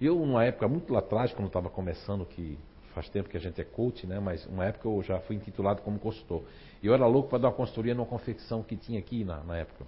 [0.00, 2.56] Eu, numa época muito lá atrás, quando estava começando, que
[2.94, 4.18] faz tempo que a gente é coach, né?
[4.18, 6.44] Mas uma época eu já fui intitulado como consultor.
[6.82, 9.58] E eu era louco para dar uma consultoria numa confecção que tinha aqui na, na
[9.58, 9.84] época.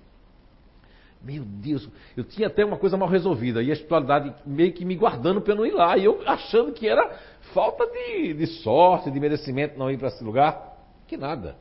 [1.23, 4.97] Meu Deus, eu tinha até uma coisa mal resolvida e a espiritualidade meio que me
[4.97, 5.99] guardando para eu não ir lá.
[5.99, 7.19] E eu achando que era
[7.53, 10.79] falta de, de sorte, de merecimento não ir para esse lugar.
[11.07, 11.57] Que nada.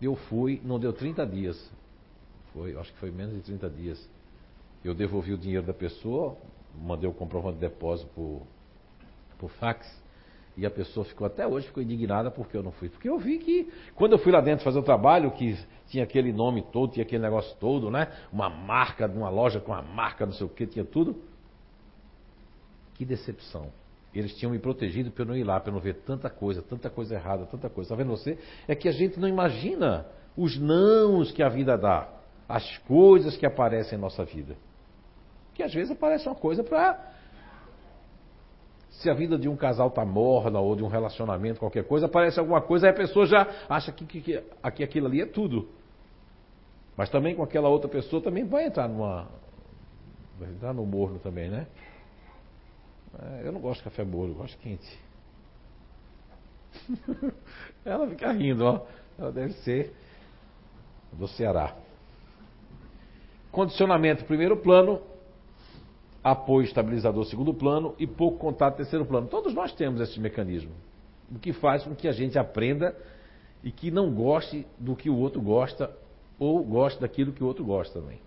[0.00, 1.72] Eu fui, não deu 30 dias.
[2.52, 4.08] Foi, acho que foi menos de 30 dias.
[4.84, 6.36] Eu devolvi o dinheiro da pessoa,
[6.80, 8.42] mandei o comprovante de depósito por,
[9.38, 9.84] por fax.
[10.56, 12.88] E a pessoa ficou até hoje ficou indignada porque eu não fui.
[12.88, 15.54] Porque eu vi que quando eu fui lá dentro fazer o trabalho, que
[15.88, 18.08] tinha aquele nome todo, tinha aquele negócio todo, né?
[18.32, 21.16] Uma marca de uma loja com uma marca, não sei o que, tinha tudo.
[22.94, 23.70] Que decepção.
[24.14, 26.62] Eles tinham me protegido para eu não ir lá, para eu não ver tanta coisa,
[26.62, 27.92] tanta coisa errada, tanta coisa.
[27.92, 28.38] Está vendo você?
[28.66, 32.08] É que a gente não imagina os nãos que a vida dá,
[32.48, 34.56] as coisas que aparecem em nossa vida.
[35.52, 37.14] Que às vezes aparece uma coisa para.
[38.90, 42.40] Se a vida de um casal está morna ou de um relacionamento, qualquer coisa, aparece
[42.40, 45.68] alguma coisa, aí a pessoa já acha que, que, que, aquilo ali é tudo.
[46.96, 49.28] Mas também com aquela outra pessoa também vai entrar numa.
[50.38, 51.66] Vai entrar no morno também, né?
[53.18, 54.98] É, eu não gosto de café bolo, eu gosto quente.
[57.84, 58.86] Ela fica rindo, ó.
[59.18, 59.94] Ela deve ser
[61.12, 61.74] do Ceará.
[63.50, 65.00] Condicionamento, primeiro plano.
[66.28, 67.94] Apoio estabilizador, segundo plano.
[68.00, 69.28] E pouco contato, terceiro plano.
[69.28, 70.72] Todos nós temos esse mecanismo.
[71.30, 72.96] O que faz com que a gente aprenda
[73.62, 75.88] e que não goste do que o outro gosta
[76.36, 78.18] ou goste daquilo que o outro gosta também.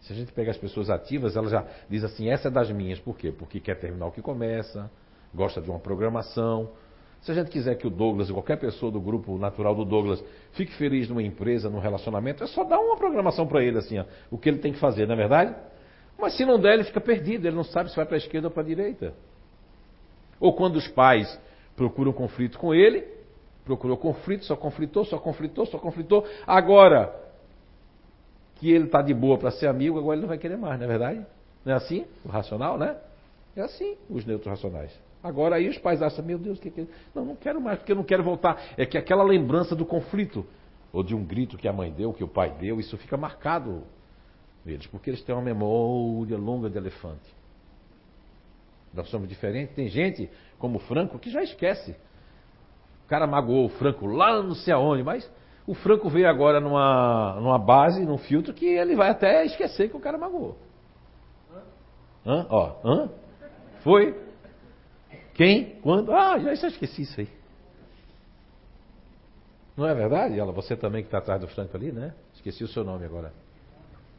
[0.00, 3.00] Se a gente pega as pessoas ativas, ela já diz assim, essa é das minhas.
[3.00, 3.32] Por quê?
[3.36, 4.88] Porque quer terminar o que começa,
[5.34, 6.70] gosta de uma programação.
[7.20, 10.22] Se a gente quiser que o Douglas, ou qualquer pessoa do grupo natural do Douglas,
[10.52, 14.04] fique feliz numa empresa, num relacionamento, é só dar uma programação para ele, assim, ó,
[14.30, 15.54] o que ele tem que fazer, não é verdade?
[16.20, 18.48] Mas se não der, ele fica perdido, ele não sabe se vai para a esquerda
[18.48, 19.14] ou para a direita.
[20.38, 21.38] Ou quando os pais
[21.76, 23.06] procuram conflito com ele,
[23.64, 26.26] procurou conflito, só conflitou, só conflitou, só conflitou.
[26.46, 27.14] Agora
[28.56, 30.84] que ele está de boa para ser amigo, agora ele não vai querer mais, não
[30.84, 31.26] é verdade?
[31.64, 32.04] Não é assim?
[32.24, 32.96] O racional, né?
[33.56, 34.92] É assim, os neutros racionais.
[35.22, 36.86] Agora aí os pais acham, meu Deus, que que...
[37.14, 38.62] não, não quero mais, porque eu não quero voltar.
[38.76, 40.46] É que aquela lembrança do conflito,
[40.92, 43.82] ou de um grito que a mãe deu, que o pai deu, isso fica marcado
[44.64, 47.40] neles, porque eles têm uma memória longa de elefante.
[48.92, 49.74] Nós somos diferentes.
[49.74, 51.92] Tem gente, como o Franco, que já esquece.
[53.04, 55.30] O cara magoou o Franco lá não sei aonde, mas
[55.66, 59.96] o Franco veio agora numa, numa base, num filtro, que ele vai até esquecer que
[59.96, 60.58] o cara magoou.
[62.26, 62.46] Hã?
[62.50, 63.10] Ó, hã?
[63.82, 64.20] Foi?
[65.34, 65.80] Quem?
[65.80, 66.12] Quando?
[66.12, 67.28] Ah, já, já esqueci isso aí.
[69.76, 70.38] Não é verdade?
[70.38, 72.14] Ela, você também que está atrás do Franco ali, né?
[72.34, 73.32] Esqueci o seu nome agora.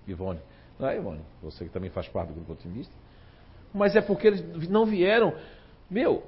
[0.08, 0.40] Ivone.
[0.80, 1.22] Não é, Ivone?
[1.42, 2.94] Você que também faz parte do grupo otimista.
[3.74, 5.34] Mas é porque eles não vieram.
[5.90, 6.24] Meu,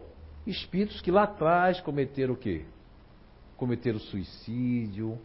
[0.46, 2.66] espíritos que lá atrás cometeram o quê?
[3.58, 5.18] Cometeram suicídio,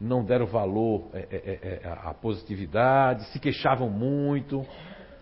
[0.00, 4.66] não deram valor é, é, é, à positividade, se queixavam muito.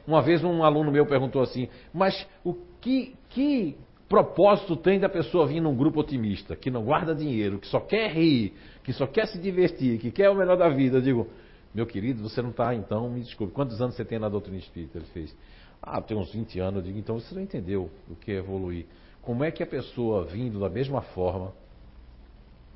[0.07, 3.77] Uma vez um aluno meu perguntou assim, mas o que, que
[4.09, 8.11] propósito tem da pessoa vir num grupo otimista, que não guarda dinheiro, que só quer
[8.11, 10.97] rir, que só quer se divertir, que quer o melhor da vida?
[10.97, 11.29] Eu digo,
[11.73, 14.99] meu querido, você não está, então, me desculpe, quantos anos você tem na doutrina espírita?
[14.99, 15.37] Ele fez,
[15.83, 16.77] ah, tem uns 20 anos.
[16.77, 18.87] Eu digo, então você não entendeu o que é evoluir.
[19.23, 21.53] Como é que a pessoa vindo da mesma forma,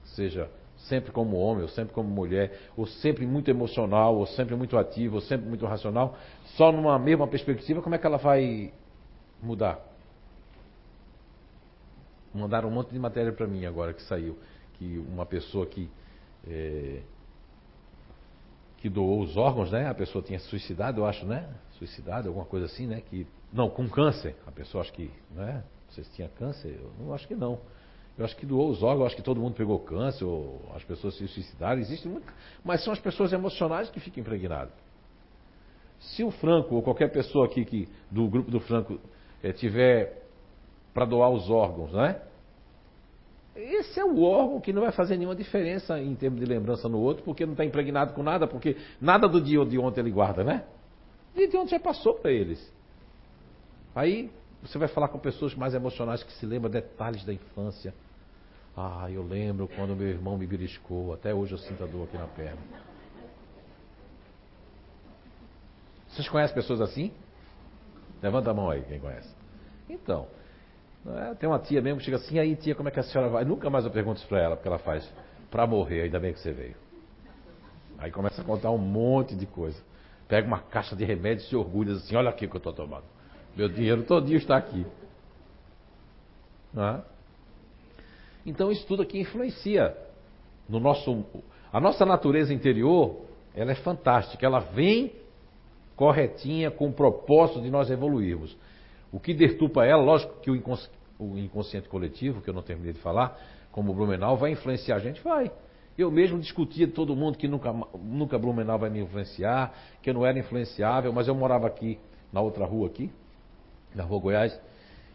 [0.05, 4.77] seja sempre como homem, ou sempre como mulher, ou sempre muito emocional, ou sempre muito
[4.77, 6.17] ativo, ou sempre muito racional,
[6.57, 8.73] só numa mesma perspectiva, como é que ela vai
[9.43, 9.81] mudar?
[12.35, 14.39] Mandaram um monte de matéria para mim agora que saiu,
[14.75, 15.89] que uma pessoa que
[16.47, 17.01] é,
[18.85, 19.89] que doou os órgãos, né?
[19.89, 21.49] A pessoa tinha suicidado, eu acho, né?
[21.79, 23.01] Suicidado, alguma coisa assim, né?
[23.01, 24.37] Que não, com câncer.
[24.47, 25.65] A pessoa acho que, né?
[25.97, 27.59] Não tinha câncer, eu não acho que não.
[28.19, 31.17] Eu acho que doou os órgãos, acho que todo mundo pegou câncer, ou as pessoas
[31.17, 32.31] se suicidaram, existe muito,
[32.63, 34.75] mas são as pessoas emocionais que ficam impregnadas.
[35.99, 39.01] Se o Franco, ou qualquer pessoa aqui que, do grupo do Franco,
[39.43, 40.27] é, tiver
[40.93, 42.21] para doar os órgãos, né?
[43.57, 46.99] Esse é o órgão que não vai fazer nenhuma diferença em termos de lembrança no
[46.99, 50.43] outro, porque não está impregnado com nada, porque nada do dia de ontem ele guarda,
[50.43, 50.65] né?
[51.33, 52.73] O dia de ontem já passou para eles.
[53.95, 57.95] Aí você vai falar com pessoas mais emocionais que se lembram detalhes da infância.
[58.77, 62.19] Ah, eu lembro quando meu irmão me beliscou, até hoje eu sinto a dor aqui
[62.19, 62.59] na perna.
[66.09, 67.13] Vocês conhecem pessoas assim?
[68.21, 69.33] Levanta a mão aí, quem conhece.
[69.89, 70.27] Então,
[71.07, 71.35] é?
[71.35, 73.45] Tem uma tia mesmo que chega assim, aí tia, como é que a senhora vai?
[73.45, 75.09] Nunca mais eu pergunto isso pra ela, porque ela faz,
[75.51, 76.77] pra morrer, ainda bem que você veio.
[77.99, 79.81] Aí começa a contar um monte de coisa.
[80.27, 82.73] Pega uma caixa de remédios e se orgulha assim, olha aqui o que eu estou
[82.73, 83.05] tomando.
[83.57, 84.85] Meu dinheiro todinho está aqui.
[86.77, 87.01] É?
[88.45, 89.97] Então isso tudo aqui influencia
[90.69, 91.25] no nosso.
[91.73, 93.21] A nossa natureza interior,
[93.55, 94.45] ela é fantástica.
[94.45, 95.13] Ela vem
[95.95, 98.57] corretinha com o propósito de nós evoluirmos.
[99.15, 102.93] O que deturpa ela, lógico que o, incons o inconsciente coletivo, que eu não terminei
[102.93, 103.39] de falar,
[103.71, 105.23] como o Blumenau, vai influenciar a gente?
[105.23, 105.53] Vai.
[105.97, 109.73] Eu mesmo discutia de todo mundo que nunca, nunca Blumenau vai me influenciar,
[110.03, 111.97] que eu não era influenciável, mas eu morava aqui,
[112.33, 113.09] na outra rua aqui,
[113.95, 114.61] na rua Goiás,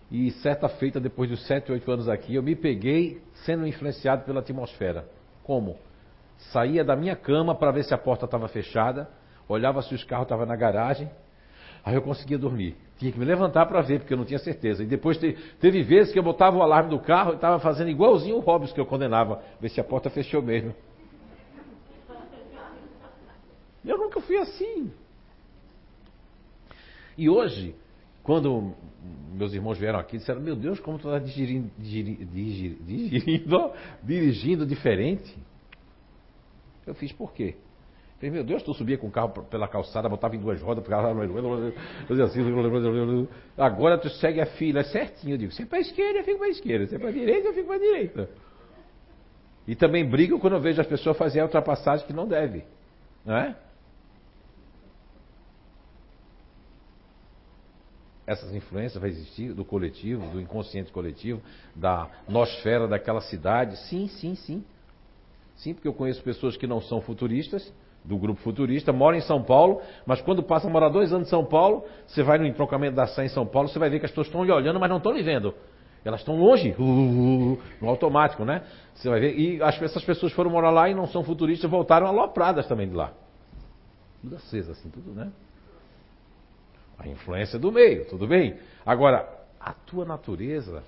[0.10, 4.40] e certa feita, depois dos 7, 8 anos aqui, eu me peguei sendo influenciado pela
[4.40, 5.10] atmosfera.
[5.44, 5.76] Como?
[6.54, 9.10] Saía da minha cama para ver se a porta estava fechada,
[9.46, 11.12] olhava se os carros estavam na garagem,
[11.84, 12.78] aí eu conseguia dormir.
[13.00, 14.84] Tinha que me levantar para ver, porque eu não tinha certeza.
[14.84, 15.32] E depois te,
[15.62, 18.74] teve vezes que eu botava o alarme do carro e estava fazendo igualzinho o Hobbes
[18.74, 20.76] que eu condenava, ver se a porta fechou mesmo.
[23.86, 24.92] Eu nunca fui assim.
[27.18, 27.74] E hoje,
[28.22, 28.76] quando
[29.34, 33.72] meus irmãos vieram aqui, disseram: Meu Deus, como tu está dirigindo, dirigindo, dirigindo,
[34.04, 35.38] dirigindo diferente.
[36.86, 37.56] Eu fiz por quê?
[38.20, 42.26] Falei, meu Deus, tu subia com o carro pela calçada, botava em duas rodas, fazia
[42.26, 43.28] assim,
[43.58, 46.38] agora tu segue a fila, é certinho, eu digo, se é para esquerda, eu fico
[46.38, 48.30] para esquerda, se é para direita, eu fico para direita.
[49.66, 52.66] E também brigo quando eu vejo as pessoas fazerem a ultrapassagem que não deve,
[53.26, 53.56] não é?
[58.28, 61.42] Essas influências vai existir do coletivo, do inconsciente coletivo,
[61.74, 64.66] da nosfera daquela cidade, sim, sim, sim.
[65.56, 67.74] Sim, porque eu conheço pessoas que não são futuristas,
[68.10, 71.30] do grupo futurista, mora em São Paulo, mas quando passa a morar dois anos em
[71.30, 74.06] São Paulo, você vai no entroncamento da Sé em São Paulo, você vai ver que
[74.06, 75.54] as pessoas estão lhe olhando, mas não estão lhe vendo.
[76.04, 78.64] Elas estão longe, uh, uh, uh, no automático, né?
[78.96, 79.38] Você vai ver.
[79.38, 82.96] E as, essas pessoas foram morar lá e não são futuristas, voltaram alopradas também de
[82.96, 83.14] lá.
[84.22, 85.32] Tudo aceso, assim, tudo, né?
[86.98, 88.58] A influência do meio, tudo bem.
[88.84, 90.82] Agora, a tua natureza,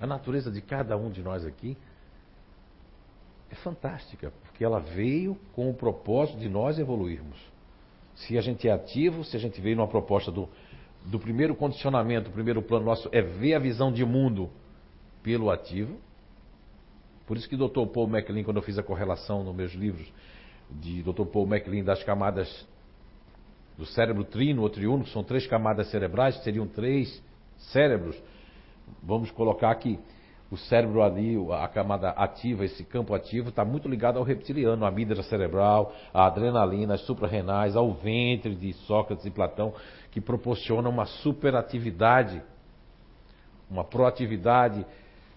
[0.00, 1.76] a natureza de cada um de nós aqui,
[3.50, 7.36] é fantástica, porque ela veio com o propósito de nós evoluirmos.
[8.14, 10.48] Se a gente é ativo, se a gente veio numa proposta do,
[11.06, 14.48] do primeiro condicionamento, o primeiro plano nosso é ver a visão de mundo
[15.24, 15.98] pelo ativo.
[17.26, 17.84] Por isso que Dr.
[17.92, 20.06] Paul MacLean, quando eu fiz a correlação nos meus livros
[20.70, 21.24] de Dr.
[21.24, 22.64] Paul MacLean das camadas
[23.76, 27.20] do cérebro trino ou triuno, que são três camadas cerebrais, seriam três
[27.72, 28.16] cérebros.
[29.02, 29.98] Vamos colocar aqui
[30.54, 34.88] o cérebro ali, a camada ativa, esse campo ativo, está muito ligado ao reptiliano, à
[34.88, 39.74] amígdala cerebral, à adrenalina, às suprarrenais, ao ventre de Sócrates e Platão,
[40.10, 42.42] que proporciona uma superatividade,
[43.70, 44.86] uma proatividade.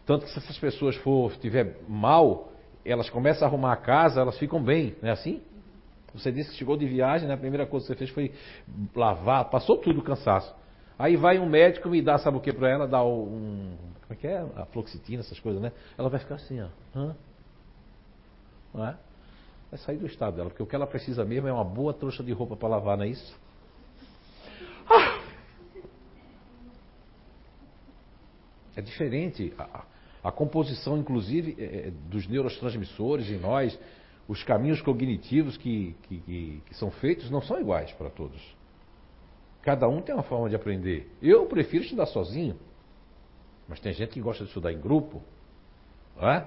[0.06, 2.52] Tanto que se essas pessoas for estiver mal,
[2.86, 5.42] elas começam a arrumar a casa, elas ficam bem, não é assim?
[6.14, 7.34] Você disse que chegou de viagem, né?
[7.34, 8.32] a primeira coisa que você fez foi
[8.96, 10.56] lavar, passou tudo o cansaço.
[10.98, 12.88] Aí vai um médico me dá, sabe o que para ela?
[12.88, 13.76] Dá um.
[14.08, 14.38] Como é que é?
[14.56, 15.72] A fluoxetina, essas coisas, né?
[15.98, 16.70] Ela vai ficar assim, ó.
[16.96, 17.16] Hã?
[18.74, 18.98] Não é?
[19.70, 22.24] Vai sair do estado dela, porque o que ela precisa mesmo é uma boa trouxa
[22.24, 23.38] de roupa para lavar, não é isso?
[24.90, 25.20] Ah!
[28.78, 29.54] É diferente.
[29.58, 29.84] A,
[30.24, 33.78] a composição, inclusive, é, é, dos neurotransmissores em nós,
[34.26, 38.42] os caminhos cognitivos que, que, que, que são feitos não são iguais para todos.
[39.64, 41.12] Cada um tem uma forma de aprender.
[41.22, 42.58] Eu prefiro estudar sozinho.
[43.68, 45.22] Mas tem gente que gosta de estudar em grupo.
[46.20, 46.46] É?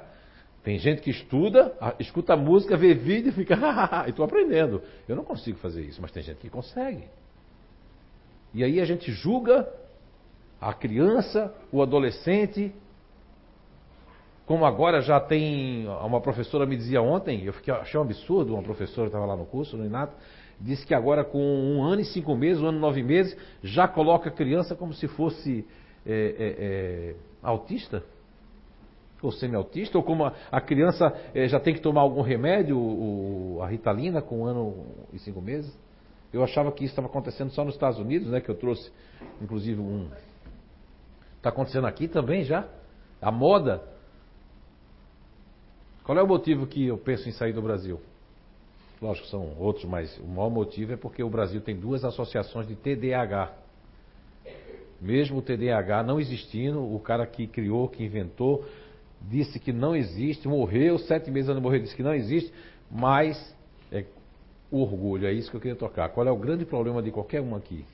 [0.62, 3.56] Tem gente que estuda, escuta música, vê vídeo e fica,
[4.06, 4.82] e estou aprendendo.
[5.08, 7.04] Eu não consigo fazer isso, mas tem gente que consegue.
[8.52, 9.68] E aí a gente julga
[10.60, 12.72] a criança, o adolescente.
[14.44, 15.86] Como agora já tem.
[15.86, 19.46] Uma professora me dizia ontem, eu fiquei, achei um absurdo, uma professora estava lá no
[19.46, 20.14] curso, no Inato,
[20.60, 23.88] Diz que agora com um ano e cinco meses, um ano e nove meses, já
[23.88, 25.66] coloca a criança como se fosse
[26.06, 28.02] é, é, é, autista?
[29.22, 29.98] Ou semi-autista?
[29.98, 34.22] Ou como a, a criança é, já tem que tomar algum remédio, o, a ritalina,
[34.22, 35.76] com um ano e cinco meses?
[36.32, 38.40] Eu achava que isso estava acontecendo só nos Estados Unidos, né?
[38.40, 38.90] Que eu trouxe,
[39.42, 40.08] inclusive, um.
[41.36, 42.68] Está acontecendo aqui também já?
[43.20, 43.82] A moda.
[46.04, 48.00] Qual é o motivo que eu penso em sair do Brasil?
[49.00, 52.76] Lógico são outros, mas o maior motivo é porque o Brasil tem duas associações de
[52.76, 53.59] TDAH.
[55.00, 58.64] Mesmo o TDAH não existindo, o cara que criou, que inventou,
[59.22, 62.52] disse que não existe, morreu, sete meses antes de morrer, disse que não existe,
[62.90, 63.56] mas
[63.90, 64.04] é
[64.70, 66.08] o orgulho, é isso que eu queria tocar.
[66.10, 67.84] Qual é o grande problema de qualquer um aqui?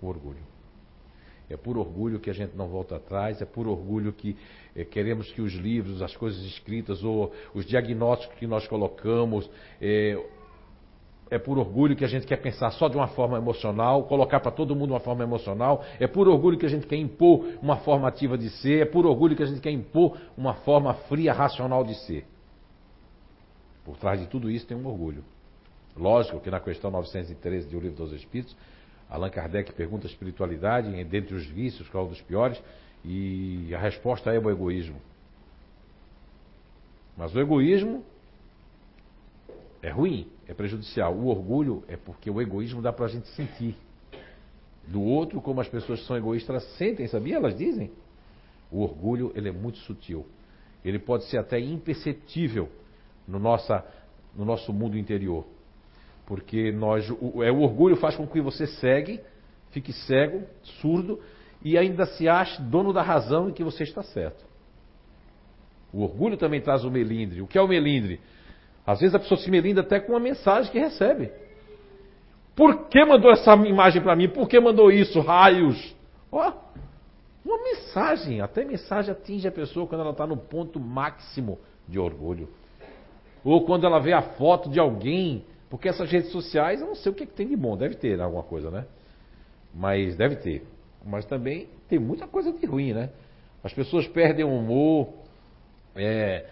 [0.00, 0.52] O orgulho.
[1.50, 4.36] É por orgulho que a gente não volta atrás, é por orgulho que
[4.74, 10.18] é, queremos que os livros, as coisas escritas ou os diagnósticos que nós colocamos, é,
[11.32, 14.52] é por orgulho que a gente quer pensar só de uma forma emocional, colocar para
[14.52, 18.06] todo mundo uma forma emocional, é por orgulho que a gente quer impor uma forma
[18.06, 21.84] ativa de ser, é por orgulho que a gente quer impor uma forma fria, racional
[21.84, 22.26] de ser.
[23.82, 25.24] Por trás de tudo isso tem um orgulho.
[25.96, 28.54] Lógico que na questão 913 do Livro dos Espíritos,
[29.08, 32.62] Allan Kardec pergunta a espiritualidade, dentre os vícios, qual é um dos piores,
[33.02, 35.00] e a resposta é o egoísmo.
[37.16, 38.04] Mas o egoísmo
[39.82, 41.14] é ruim, é prejudicial.
[41.14, 43.74] O orgulho é porque o egoísmo dá para a gente sentir.
[44.86, 47.36] Do outro, como as pessoas que são egoístas, sentem, sabia?
[47.36, 47.90] Elas dizem.
[48.70, 50.26] O orgulho ele é muito sutil.
[50.84, 52.68] Ele pode ser até imperceptível
[53.26, 53.84] no, nossa,
[54.34, 55.44] no nosso mundo interior.
[56.26, 59.20] Porque nós, o, é, o orgulho faz com que você segue,
[59.70, 60.42] fique cego,
[60.80, 61.20] surdo
[61.64, 64.44] e ainda se ache dono da razão em que você está certo.
[65.92, 67.42] O orgulho também traz o melindre.
[67.42, 68.20] O que é o melindre?
[68.86, 71.32] Às vezes a pessoa se melindra até com uma mensagem que recebe.
[72.54, 74.28] Por que mandou essa imagem para mim?
[74.28, 75.20] Por que mandou isso?
[75.20, 75.94] Raios.
[76.30, 76.52] Ó,
[77.44, 78.40] uma mensagem.
[78.40, 82.48] Até mensagem atinge a pessoa quando ela está no ponto máximo de orgulho.
[83.44, 87.10] Ou quando ela vê a foto de alguém porque essas redes sociais, eu não sei
[87.10, 88.84] o que, é que tem de bom, deve ter alguma coisa, né?
[89.74, 90.66] Mas deve ter.
[91.02, 93.08] Mas também tem muita coisa de ruim, né?
[93.64, 95.08] As pessoas perdem o humor,
[95.96, 96.44] é,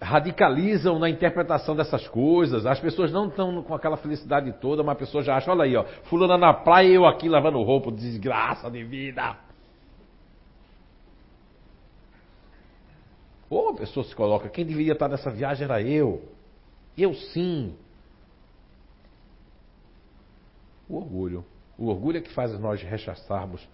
[0.00, 4.98] radicalizam na interpretação dessas coisas, as pessoas não estão com aquela felicidade toda, mas a
[4.98, 8.70] pessoa já acha, olha aí, ó, fulana na praia e eu aqui lavando roupa, desgraça
[8.70, 9.36] de vida.
[13.50, 16.22] Ou a pessoa se coloca, quem deveria estar nessa viagem era eu.
[16.96, 17.74] Eu sim.
[20.88, 21.44] O orgulho.
[21.78, 23.66] O orgulho é que faz nós rechaçarmos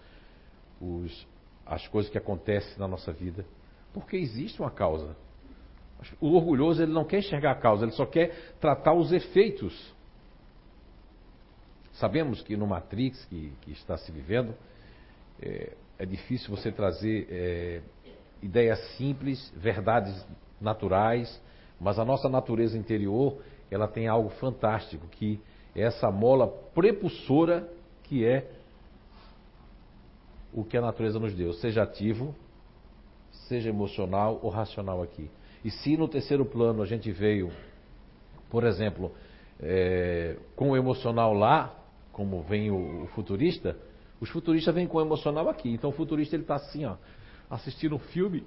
[0.80, 1.26] os,
[1.66, 3.44] as coisas que acontecem na nossa vida.
[3.92, 5.16] Porque existe uma causa.
[6.20, 9.94] O orgulhoso ele não quer enxergar a causa, ele só quer tratar os efeitos.
[11.92, 14.54] Sabemos que no Matrix que, que está se vivendo,
[15.40, 17.80] é, é difícil você trazer é,
[18.42, 20.26] ideias simples, verdades
[20.60, 21.40] naturais,
[21.80, 23.38] mas a nossa natureza interior
[23.70, 25.40] ela tem algo fantástico que
[25.74, 27.68] é essa mola prepulsora
[28.04, 28.50] que é
[30.52, 32.34] o que a natureza nos deu, seja ativo,
[33.48, 35.28] seja emocional ou racional aqui.
[35.64, 37.50] E se no terceiro plano a gente veio,
[38.50, 39.12] por exemplo,
[39.60, 41.74] é, com o emocional lá,
[42.12, 43.76] como vem o, o, futurista,
[44.20, 45.70] os futuristas vêm com o emocional aqui.
[45.70, 46.96] Então o futurista ele está assim, ó,
[47.50, 48.44] assistindo um filme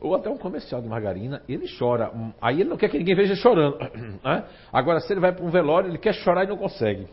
[0.00, 2.12] ou até um comercial de margarina, ele chora.
[2.40, 3.78] Aí ele não quer que ninguém veja chorando.
[3.78, 4.44] Né?
[4.72, 7.06] Agora, se ele vai para um velório, ele quer chorar e não consegue.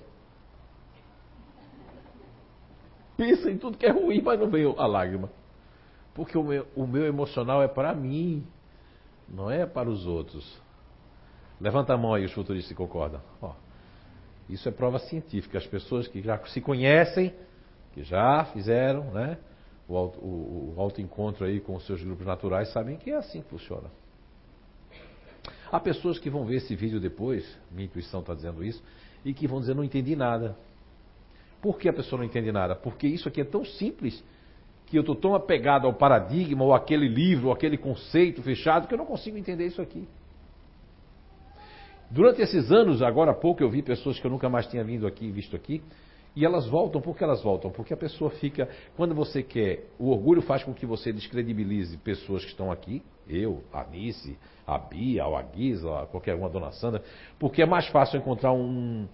[3.17, 5.29] Pensa em tudo que é ruim, mas não veio a lágrima.
[6.15, 8.43] Porque o meu, o meu emocional é para mim,
[9.29, 10.59] não é para os outros.
[11.61, 13.21] Levanta a mão aí, os futuristas que concordam.
[13.41, 13.53] Ó,
[14.49, 15.57] isso é prova científica.
[15.57, 17.33] As pessoas que já se conhecem,
[17.93, 19.37] que já fizeram, né?
[19.87, 23.49] o, o, o autoencontro aí com os seus grupos naturais sabem que é assim que
[23.49, 23.89] funciona.
[25.71, 28.81] Há pessoas que vão ver esse vídeo depois, minha intuição está dizendo isso,
[29.23, 30.55] e que vão dizer não entendi nada.
[31.61, 32.75] Por que a pessoa não entende nada?
[32.75, 34.23] Porque isso aqui é tão simples
[34.85, 38.93] que eu estou tão apegado ao paradigma, ou aquele livro, ou aquele conceito fechado, que
[38.93, 40.07] eu não consigo entender isso aqui.
[42.09, 45.07] Durante esses anos, agora há pouco, eu vi pessoas que eu nunca mais tinha vindo
[45.07, 45.81] aqui, visto aqui,
[46.35, 47.71] e elas voltam, por que elas voltam?
[47.71, 52.43] Porque a pessoa fica, quando você quer, o orgulho faz com que você descredibilize pessoas
[52.43, 57.01] que estão aqui, eu, a Nice, a Bia, a Guisa, qualquer uma, a Dona Sandra,
[57.39, 59.07] porque é mais fácil encontrar um,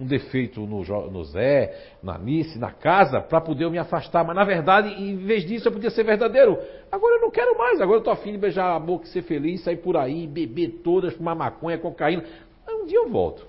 [0.00, 4.24] um defeito no, no Zé, na Nice, na casa, para poder eu me afastar.
[4.24, 6.58] Mas na verdade, em vez disso, eu podia ser verdadeiro.
[6.90, 9.22] Agora eu não quero mais, agora eu estou afim de beijar a boca e ser
[9.22, 12.24] feliz, sair por aí, beber todas, fumar maconha, cocaína.
[12.68, 13.46] Um dia eu volto.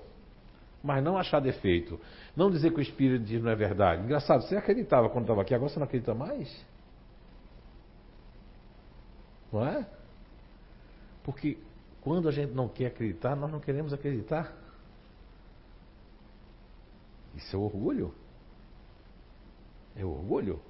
[0.82, 2.00] Mas não achar defeito.
[2.34, 4.02] Não dizer que o Espírito diz não é verdade.
[4.02, 6.66] Engraçado, você acreditava quando estava aqui, agora você não acredita mais?
[9.52, 9.86] Não é?
[11.22, 11.58] Porque
[12.00, 14.59] quando a gente não quer acreditar, nós não queremos acreditar.
[17.36, 18.14] Isso é orgulho.
[19.96, 20.60] É orgulho.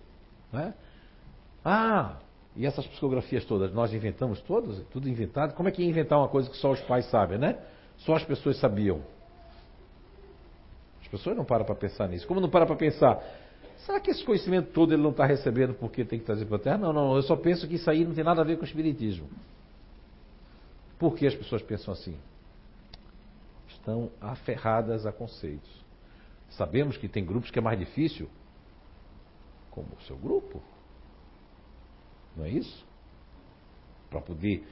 [0.52, 0.74] Né?
[1.64, 2.16] Ah,
[2.56, 4.84] e essas psicografias todas, nós inventamos todas?
[4.88, 5.54] Tudo inventado?
[5.54, 7.58] Como é que ia inventar uma coisa que só os pais sabem, né?
[7.98, 9.02] Só as pessoas sabiam
[11.10, 12.26] pessoas não param para pensar nisso.
[12.26, 13.22] Como não para para pensar?
[13.78, 16.60] Será que esse conhecimento todo ele não está recebendo porque tem que trazer para a
[16.60, 16.78] Terra?
[16.78, 17.16] Não, não.
[17.16, 19.28] Eu só penso que isso aí não tem nada a ver com o Espiritismo.
[20.98, 22.16] Por que as pessoas pensam assim?
[23.68, 25.70] Estão aferradas a conceitos.
[26.50, 28.28] Sabemos que tem grupos que é mais difícil,
[29.70, 30.62] como o seu grupo.
[32.36, 32.84] Não é isso?
[34.08, 34.66] Para poder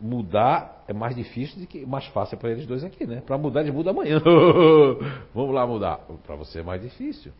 [0.00, 3.20] mudar é mais difícil do que mais fácil para eles dois aqui, né?
[3.20, 4.20] Para mudar, eles mudam amanhã.
[5.34, 5.98] Vamos lá mudar.
[6.26, 7.32] Para você é mais difícil.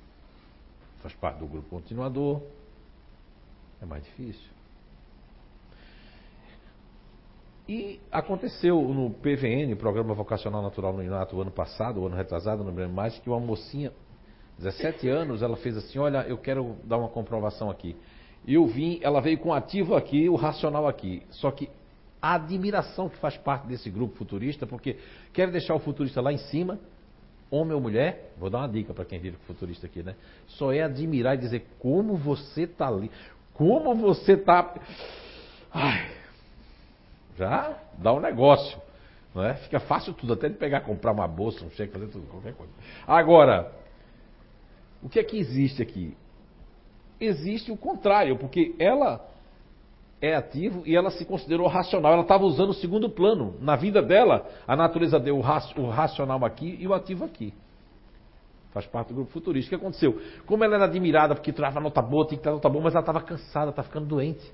[0.99, 2.43] Faz parte do grupo continuador.
[3.81, 4.51] É mais difícil.
[7.67, 12.93] E aconteceu no PVN, Programa Vocacional Natural no Inato, ano passado, ano retrasado, não lembro
[12.93, 13.91] mais, que uma mocinha,
[14.59, 17.97] 17 anos, ela fez assim: Olha, eu quero dar uma comprovação aqui.
[18.47, 21.23] Eu vim, ela veio com ativo aqui, o racional aqui.
[21.31, 21.71] Só que
[22.21, 24.99] a admiração que faz parte desse grupo futurista, porque
[25.33, 26.79] quer deixar o futurista lá em cima,
[27.51, 30.15] homem ou mulher, vou dar uma dica para quem vive com futurista aqui, né?
[30.49, 33.11] Só é admirar e dizer como você está ali,
[33.55, 34.75] como você está.
[37.37, 38.81] Já dá um negócio.
[39.35, 39.55] Não é?
[39.55, 42.73] Fica fácil tudo, até de pegar, comprar uma bolsa, um cheque, fazer tudo, qualquer coisa.
[43.07, 43.73] Agora,
[45.03, 46.17] o que é que existe aqui?
[47.21, 49.27] Existe o contrário, porque ela
[50.21, 52.13] é ativo e ela se considerou racional.
[52.13, 53.57] Ela estava usando o segundo plano.
[53.61, 55.41] Na vida dela, a natureza deu o,
[55.91, 57.53] racional aqui e o ativo aqui.
[58.73, 59.69] Faz parte do grupo futurista.
[59.69, 60.21] O que aconteceu?
[60.47, 63.03] Como ela era admirada porque trava nota boa, tinha que ter nota boa, mas ela
[63.03, 64.45] estava cansada, estava ficando doente.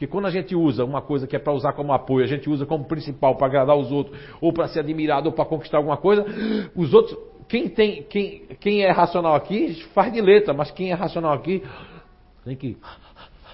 [0.00, 2.48] Porque quando a gente usa uma coisa que é para usar como apoio, a gente
[2.48, 5.98] usa como principal para agradar os outros, ou para ser admirado, ou para conquistar alguma
[5.98, 6.24] coisa,
[6.74, 10.94] os outros, quem, tem, quem, quem é racional aqui faz de letra, mas quem é
[10.94, 11.62] racional aqui
[12.46, 12.78] tem que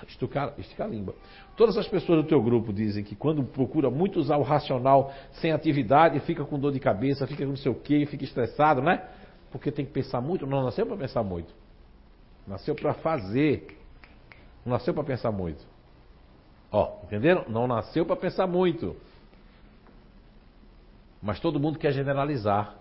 [0.07, 1.17] esticar, esticar a língua.
[1.57, 5.51] Todas as pessoas do teu grupo dizem que quando procura muito usar o racional sem
[5.51, 9.03] atividade, fica com dor de cabeça, fica com não sei o quê, fica estressado, né?
[9.51, 10.47] Porque tem que pensar muito.
[10.47, 11.53] Não nasceu para pensar muito.
[12.47, 13.67] Nasceu para fazer.
[14.65, 15.75] Não nasceu para pensar muito.
[16.71, 17.45] Ó, entenderam?
[17.49, 18.97] Não nasceu para pensar muito.
[21.23, 22.77] Mas todo mundo quer generalizar.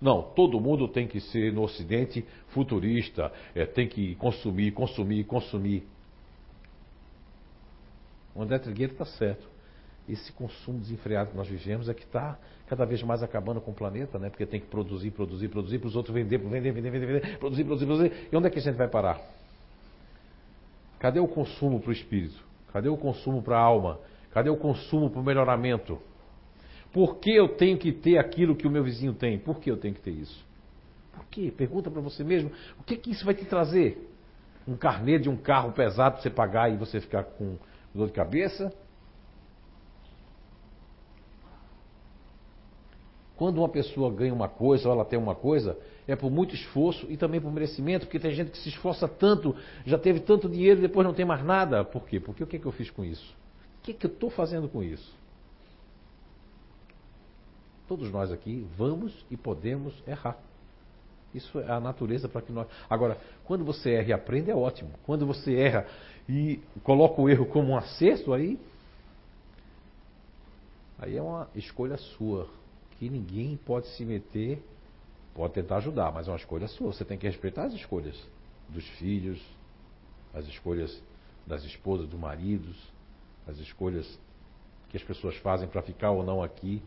[0.00, 5.86] Não, todo mundo tem que ser no Ocidente futurista, é, tem que consumir, consumir, consumir.
[8.34, 9.48] O André Trigueiro está certo.
[10.08, 13.74] Esse consumo desenfreado que nós vivemos é que está cada vez mais acabando com o
[13.74, 14.28] planeta, né?
[14.28, 17.64] Porque tem que produzir, produzir, produzir, para os outros vender, vender, vender, vender, vender, produzir,
[17.64, 18.28] produzir, produzir.
[18.30, 19.20] E onde é que a gente vai parar?
[20.98, 22.44] Cadê o consumo para o espírito?
[22.72, 23.98] Cadê o consumo para a alma?
[24.30, 25.98] Cadê o consumo para o melhoramento?
[26.92, 29.38] Por que eu tenho que ter aquilo que o meu vizinho tem?
[29.38, 30.44] Por que eu tenho que ter isso?
[31.12, 31.52] Por quê?
[31.54, 32.50] Pergunta para você mesmo.
[32.78, 34.10] O que, que isso vai te trazer?
[34.66, 37.56] Um carnê de um carro pesado para você pagar e você ficar com
[37.94, 38.72] dor de cabeça?
[43.36, 47.06] Quando uma pessoa ganha uma coisa ou ela tem uma coisa, é por muito esforço
[47.10, 50.78] e também por merecimento, porque tem gente que se esforça tanto, já teve tanto dinheiro
[50.78, 51.84] e depois não tem mais nada.
[51.84, 52.20] Por quê?
[52.20, 53.34] Porque o que, é que eu fiz com isso?
[53.80, 55.12] O que, é que eu estou fazendo com isso?
[57.88, 60.38] Todos nós aqui vamos e podemos errar.
[61.34, 62.66] Isso é a natureza para que nós.
[62.88, 64.90] Agora, quando você erra e aprende, é ótimo.
[65.04, 65.86] Quando você erra
[66.28, 68.58] e coloca o erro como um acerto, aí.
[70.98, 72.48] Aí é uma escolha sua.
[72.98, 74.62] Que ninguém pode se meter,
[75.36, 76.92] pode tentar ajudar, mas é uma escolha sua.
[76.92, 78.16] Você tem que respeitar as escolhas
[78.68, 79.40] dos filhos,
[80.34, 81.00] as escolhas
[81.46, 82.76] das esposas, dos maridos,
[83.46, 84.18] as escolhas
[84.88, 86.82] que as pessoas fazem para ficar ou não aqui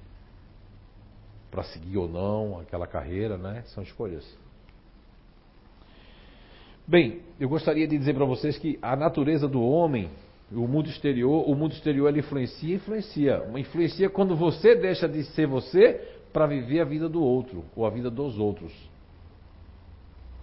[1.52, 3.64] para seguir ou não aquela carreira, né?
[3.68, 4.26] São escolhas.
[6.88, 10.10] Bem, eu gostaria de dizer para vocês que a natureza do homem,
[10.52, 13.44] o mundo exterior, o mundo exterior ele influencia, influencia.
[13.58, 17.90] Influencia quando você deixa de ser você para viver a vida do outro ou a
[17.90, 18.72] vida dos outros.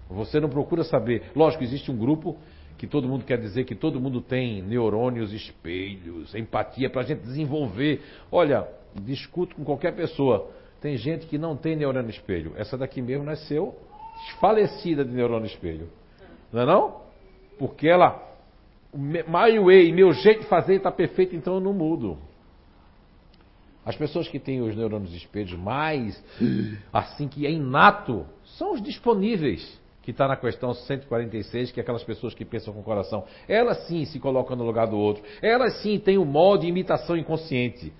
[0.08, 1.30] Você não procura saber.
[1.34, 2.36] Lógico, existe um grupo
[2.78, 7.22] que todo mundo quer dizer que todo mundo tem neurônios, espelhos, empatia para a gente
[7.22, 8.02] desenvolver.
[8.30, 10.50] Olha, discuto com qualquer pessoa.
[10.80, 12.52] Tem gente que não tem neurônio espelho.
[12.56, 13.74] Essa daqui mesmo nasceu
[14.40, 15.88] falecida de neurônio espelho.
[16.52, 17.00] Não é não?
[17.58, 18.22] Porque ela,
[18.94, 22.18] my way, meu jeito de fazer está perfeito, então eu não mudo.
[23.86, 26.20] As pessoas que têm os neurônios espelhos mais,
[26.92, 28.26] assim que é inato,
[28.58, 32.80] são os disponíveis, que está na questão 146, que é aquelas pessoas que pensam com
[32.80, 33.24] o coração.
[33.48, 35.22] Elas sim se colocam no lugar do outro.
[35.40, 37.92] Elas sim têm o um modo de imitação inconsciente.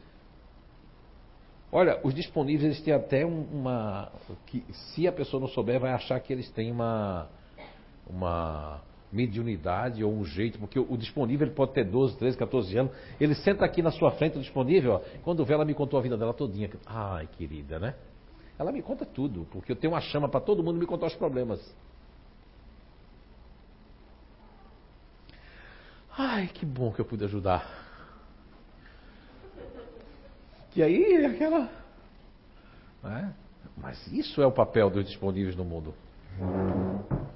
[1.71, 4.11] Olha, os disponíveis eles têm até uma.
[4.47, 7.29] que Se a pessoa não souber, vai achar que eles têm uma.
[8.09, 8.81] uma
[9.17, 12.93] mediunidade ou um jeito, porque o, disponível ele pode ter 12, 13, 14 anos.
[13.19, 16.03] Ele senta aqui na sua frente, o disponível, ó, quando vê, ela me contou a
[16.03, 16.71] vida dela todinha.
[16.85, 17.95] Ai, querida, né?
[18.59, 21.15] Ela me conta tudo, porque eu tenho uma chama para todo mundo me contar os
[21.15, 21.75] problemas.
[26.17, 27.67] Ai, que bom que eu pude ajudar.
[30.75, 31.71] E aí, aquela.
[33.03, 33.35] Né?
[33.77, 35.95] Mas isso é o papel dos disponíveis no mundo.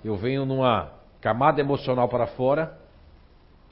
[0.03, 2.79] Eu venho numa camada emocional para fora.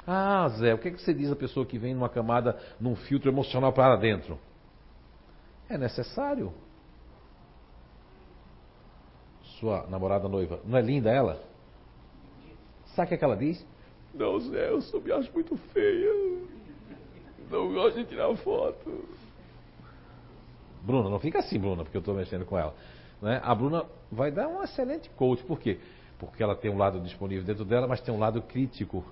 [0.07, 2.97] Ah, Zé, o que, é que você diz a pessoa que vem numa camada, num
[2.97, 4.39] filtro emocional para dentro?
[5.69, 6.53] É necessário.
[9.61, 11.43] Sua namorada noiva, não é linda ela?
[12.95, 13.65] Sabe o que, é ela diz?
[14.15, 16.11] Não, Zé, eu só me acho muito feia.
[17.51, 19.05] Não gosto de tirar foto.
[20.83, 22.75] Bruna, não fica assim, Bruna, porque eu estou mexendo com ela.
[23.21, 23.41] Né?
[23.43, 25.43] A Bruna vai dar um excelente coach.
[25.45, 25.79] Por quê?
[26.19, 29.05] Porque ela tem um lado disponível dentro dela, mas tem um lado crítico.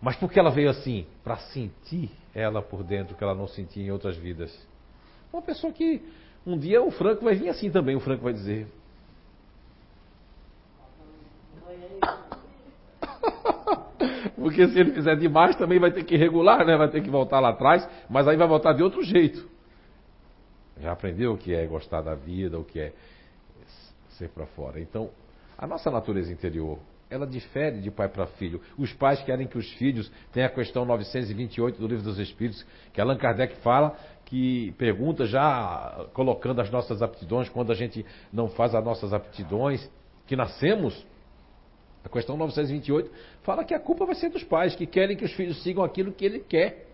[0.00, 1.06] Mas porque ela veio assim?
[1.22, 4.54] Para sentir ela por dentro, que ela não sentia em outras vidas.
[5.32, 6.02] Uma pessoa que
[6.46, 8.66] um dia o Franco vai vir assim também, o Franco vai dizer.
[14.36, 16.76] Porque se ele fizer demais também vai ter que regular, né?
[16.76, 19.48] Vai ter que voltar lá atrás, mas aí vai voltar de outro jeito.
[20.78, 22.92] Já aprendeu o que é gostar da vida, o que é
[24.18, 24.80] ser para fora.
[24.80, 25.10] Então,
[25.56, 26.78] a nossa natureza interior,
[27.10, 28.60] ela difere de pai para filho.
[28.76, 33.00] Os pais querem que os filhos tenham a questão 928 do Livro dos Espíritos, que
[33.00, 38.74] Allan Kardec fala, que pergunta já colocando as nossas aptidões, quando a gente não faz
[38.74, 39.88] as nossas aptidões,
[40.26, 41.06] que nascemos.
[42.04, 43.10] A questão 928
[43.42, 46.12] fala que a culpa vai ser dos pais, que querem que os filhos sigam aquilo
[46.12, 46.88] que ele quer.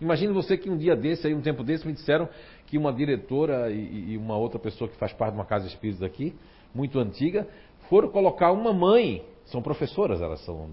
[0.00, 2.28] Imagine você que um dia desse, aí, um tempo desse, me disseram
[2.66, 6.06] que uma diretora e, e uma outra pessoa que faz parte de uma casa espírita
[6.06, 6.34] aqui,
[6.74, 7.46] muito antiga,
[7.88, 10.68] foram colocar uma mãe, são professoras, elas são.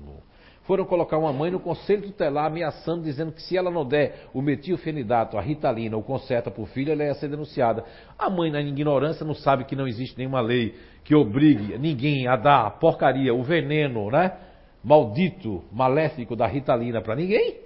[0.63, 4.41] Foram colocar uma mãe no conselho tutelar ameaçando, dizendo que se ela não der o
[4.41, 7.85] metilfenidato, a ritalina, o conserta para o filho, ela ia ser denunciada.
[8.19, 10.75] A mãe, na ignorância, não sabe que não existe nenhuma lei
[11.05, 14.37] que obrigue ninguém a dar a porcaria, o veneno, né?
[14.83, 17.59] maldito, maléfico da Ritalina para ninguém.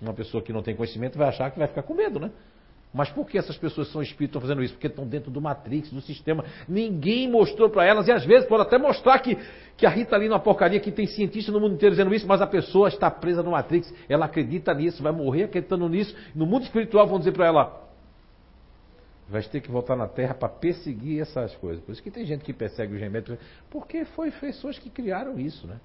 [0.00, 2.30] Uma pessoa que não tem conhecimento vai achar que vai ficar com medo, né?
[2.92, 4.74] Mas por que essas pessoas são espíritos estão fazendo isso?
[4.74, 6.44] Porque estão dentro do Matrix, do sistema.
[6.68, 9.38] Ninguém mostrou para elas, e às vezes pode até mostrar que,
[9.76, 12.42] que a Ritalina é uma porcaria, que tem cientistas no mundo inteiro dizendo isso, mas
[12.42, 16.16] a pessoa está presa no Matrix, ela acredita nisso, vai morrer acreditando nisso.
[16.34, 17.90] No mundo espiritual vão dizer para ela,
[19.28, 21.82] vai ter que voltar na Terra para perseguir essas coisas.
[21.84, 23.38] Por isso que tem gente que persegue os remédios,
[23.70, 25.78] porque foi pessoas que criaram isso, né?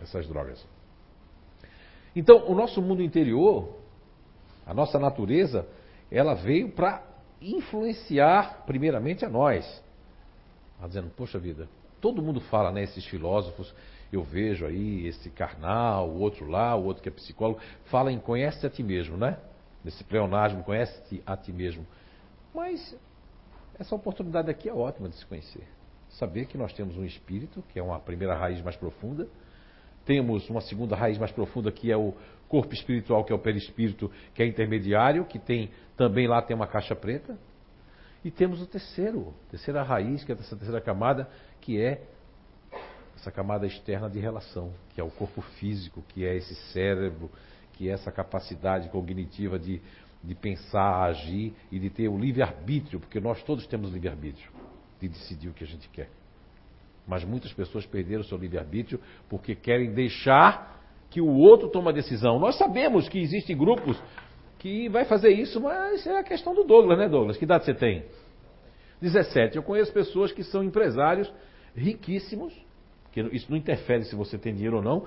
[0.00, 0.66] Essas drogas.
[2.16, 3.79] Então, o nosso mundo interior,
[4.66, 5.66] a nossa natureza,
[6.10, 7.02] ela veio para
[7.40, 9.64] influenciar primeiramente a nós.
[10.80, 11.68] Tá dizendo, poxa vida,
[12.00, 12.82] todo mundo fala, né?
[12.82, 13.74] Esses filósofos,
[14.12, 18.18] eu vejo aí esse carnal, o outro lá, o outro que é psicólogo, fala em
[18.18, 19.38] conhece a ti mesmo, né?
[19.84, 21.86] Nesse pleonasmo, conhece a ti mesmo.
[22.54, 22.96] Mas
[23.78, 25.66] essa oportunidade aqui é ótima de se conhecer.
[26.10, 29.28] Saber que nós temos um espírito, que é uma primeira raiz mais profunda,
[30.10, 32.12] temos uma segunda raiz mais profunda, que é o
[32.48, 36.66] corpo espiritual, que é o perispírito, que é intermediário, que tem também lá tem uma
[36.66, 37.38] caixa preta.
[38.24, 41.30] E temos o terceiro, terceira raiz, que é essa terceira camada,
[41.60, 42.02] que é
[43.14, 47.30] essa camada externa de relação, que é o corpo físico, que é esse cérebro,
[47.74, 49.80] que é essa capacidade cognitiva de,
[50.24, 54.50] de pensar, agir e de ter o livre-arbítrio, porque nós todos temos livre-arbítrio,
[55.00, 56.08] de decidir o que a gente quer.
[57.10, 60.80] Mas muitas pessoas perderam seu livre-arbítrio porque querem deixar
[61.10, 62.38] que o outro tome a decisão.
[62.38, 64.00] Nós sabemos que existem grupos
[64.60, 67.36] que vai fazer isso, mas é a questão do Douglas, né, Douglas?
[67.36, 68.04] Que idade você tem?
[69.02, 69.56] 17.
[69.56, 71.32] Eu conheço pessoas que são empresários
[71.74, 72.54] riquíssimos,
[73.10, 75.04] que isso não interfere se você tem dinheiro ou não,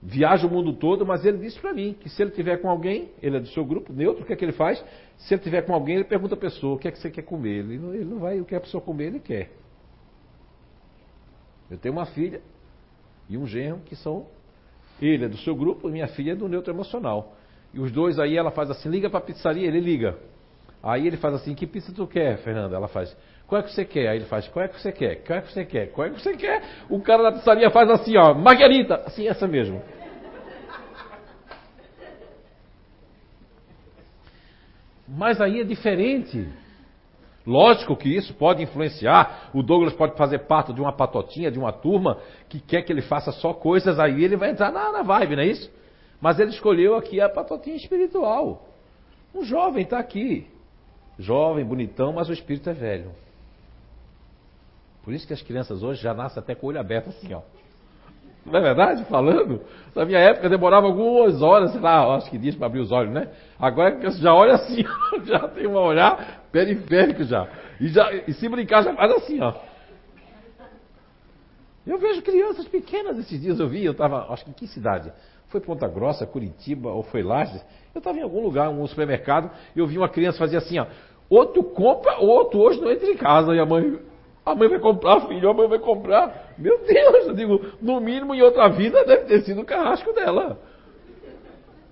[0.00, 3.08] viaja o mundo todo, mas ele disse para mim que se ele tiver com alguém,
[3.20, 4.84] ele é do seu grupo neutro, o que é que ele faz?
[5.16, 7.22] Se ele tiver com alguém, ele pergunta a pessoa o que é que você quer
[7.22, 7.58] comer.
[7.58, 9.63] Ele não, ele não vai, o que a pessoa comer, ele quer.
[11.74, 12.40] Eu tenho uma filha
[13.28, 14.26] e um genro que são.
[15.02, 17.34] Ele é do seu grupo, minha filha é do neutro emocional.
[17.72, 20.16] E os dois aí, ela faz assim, liga para a pizzaria, ele liga.
[20.80, 22.76] Aí ele faz assim, que pizza tu quer, Fernanda?
[22.76, 23.16] Ela faz,
[23.48, 24.08] qual é que você quer?
[24.08, 25.16] Aí ele faz, qual é que você quer?
[25.24, 25.86] Qual é que você quer?
[25.90, 26.62] Qual é que você quer?
[26.88, 29.02] O cara da pizzaria faz assim, ó, Margarita!
[29.04, 29.82] Assim, essa mesmo.
[35.08, 36.48] Mas aí é diferente.
[37.46, 39.50] Lógico que isso pode influenciar.
[39.52, 42.18] O Douglas pode fazer parte de uma patotinha, de uma turma
[42.48, 45.42] que quer que ele faça só coisas, aí ele vai entrar na, na vibe, não
[45.42, 45.70] é isso?
[46.20, 48.66] Mas ele escolheu aqui a patotinha espiritual.
[49.34, 50.46] Um jovem está aqui.
[51.18, 53.12] Jovem, bonitão, mas o espírito é velho.
[55.02, 57.42] Por isso que as crianças hoje já nascem até com o olho aberto assim, ó.
[58.44, 59.04] Não é verdade?
[59.04, 59.62] Falando.
[59.94, 63.12] Na minha época demorava algumas horas, sei lá, acho que dias para abrir os olhos,
[63.12, 63.28] né?
[63.58, 64.84] Agora já olha assim,
[65.24, 67.48] já tem um olhar periférico já.
[67.80, 69.54] E, já, e se brincar já faz assim, ó.
[71.86, 75.12] Eu vejo crianças pequenas esses dias, eu vi, eu estava, acho que em que cidade?
[75.48, 77.62] Foi Ponta Grossa, Curitiba ou foi Lages?
[77.94, 80.86] Eu estava em algum lugar, um supermercado, e eu vi uma criança fazer assim, ó.
[81.28, 83.54] Outro compra, outro hoje não entra em casa.
[83.54, 83.98] E a mãe,
[84.44, 86.54] a mãe vai comprar, filho, a mãe vai comprar.
[86.58, 90.58] Meu Deus, eu digo, no mínimo em outra vida deve ter sido o carrasco dela.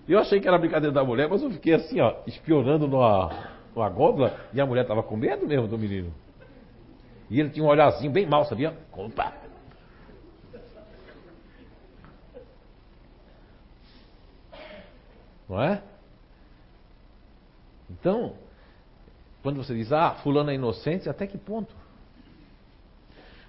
[0.06, 3.30] Eu achei que era brincadeira da mulher, mas eu fiquei assim, ó, espionando numa,
[3.74, 6.12] numa gôndola e a mulher tava com medo mesmo do menino.
[7.30, 8.76] E ele tinha um olharzinho bem mal, sabia?
[8.90, 9.32] Compra.
[15.48, 15.82] Não é?
[17.90, 18.34] Então,
[19.42, 21.81] quando você diz, ah, fulano é inocente, até que ponto?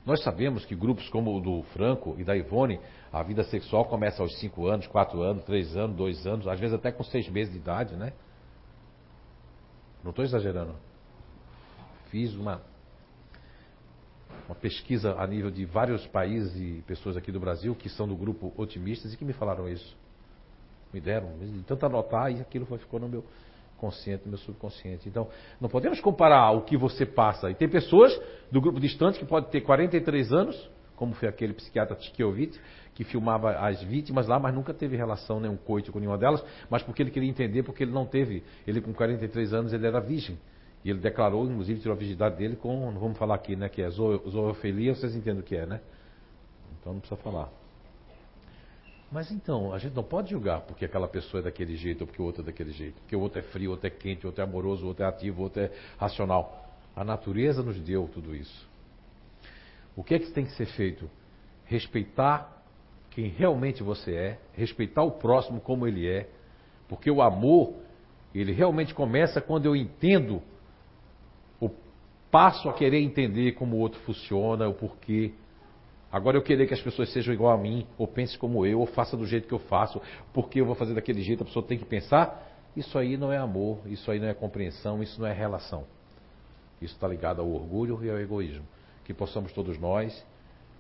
[0.06, 2.80] Nós sabemos que grupos como o do Franco e da Ivone,
[3.12, 6.76] a vida sexual começa aos 5 anos, 4 anos, 3 anos, 2 anos, às vezes
[6.76, 8.12] até com 6 meses de idade, né?
[10.04, 10.76] Não estou exagerando.
[12.10, 12.62] Fiz uma,
[14.46, 18.16] uma pesquisa a nível de vários países e pessoas aqui do Brasil que são do
[18.16, 19.96] grupo otimistas e que me falaram isso.
[20.94, 23.24] Me deram, de tanto anotar e aquilo ficou no meu,
[23.78, 25.08] consciente, meu subconsciente.
[25.08, 25.28] Então,
[25.60, 27.50] não podemos comparar o que você passa.
[27.50, 28.18] E tem pessoas
[28.52, 32.60] do grupo distante que pode ter 43 anos, como foi aquele psiquiatra Tchikiewicz,
[32.94, 36.84] que filmava as vítimas lá, mas nunca teve relação, nenhum coito com nenhuma delas, mas
[36.84, 38.44] porque ele queria entender, porque ele não teve.
[38.68, 40.38] Ele com 43 anos, ele era virgem.
[40.86, 43.82] E ele declarou, inclusive, tirou a virgindade dele com, não vamos falar aqui, né, que
[43.82, 45.80] é zoofilia, vocês entendem o que é, né?
[46.80, 47.63] Então não precisa falar.
[49.14, 52.20] Mas então, a gente não pode julgar porque aquela pessoa é daquele jeito ou porque
[52.20, 52.96] o outro é daquele jeito.
[53.02, 55.04] Porque o outro é frio, o outro é quente, o outro é amoroso, o outro
[55.04, 56.68] é ativo, o outro é racional.
[56.96, 58.68] A natureza nos deu tudo isso.
[59.96, 61.08] O que é que tem que ser feito?
[61.66, 62.64] Respeitar
[63.12, 66.28] quem realmente você é, respeitar o próximo como ele é,
[66.90, 67.76] porque o amor,
[68.34, 70.42] ele realmente começa quando eu entendo,
[71.60, 71.76] ou
[72.32, 75.34] passo a querer entender como o outro funciona, o porquê.
[76.14, 78.86] Agora eu querer que as pessoas sejam igual a mim, ou pense como eu, ou
[78.86, 80.00] faça do jeito que eu faço,
[80.32, 83.38] porque eu vou fazer daquele jeito, a pessoa tem que pensar, isso aí não é
[83.38, 85.86] amor, isso aí não é compreensão, isso não é relação.
[86.80, 88.64] Isso está ligado ao orgulho e ao egoísmo.
[89.04, 90.24] Que possamos todos nós,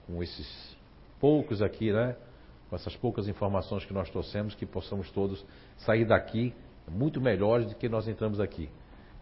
[0.06, 0.78] com esses
[1.20, 2.16] poucos aqui, né?
[2.70, 5.44] Com essas poucas informações que nós trouxemos, que possamos todos
[5.78, 6.54] sair daqui
[6.88, 8.70] muito melhores do que nós entramos aqui.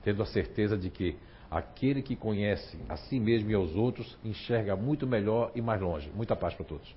[0.03, 1.16] Tendo a certeza de que
[1.52, 6.10] Aquele que conhece a si mesmo e aos outros enxerga muito melhor e mais longe.
[6.16, 6.95] Muita paz para todos.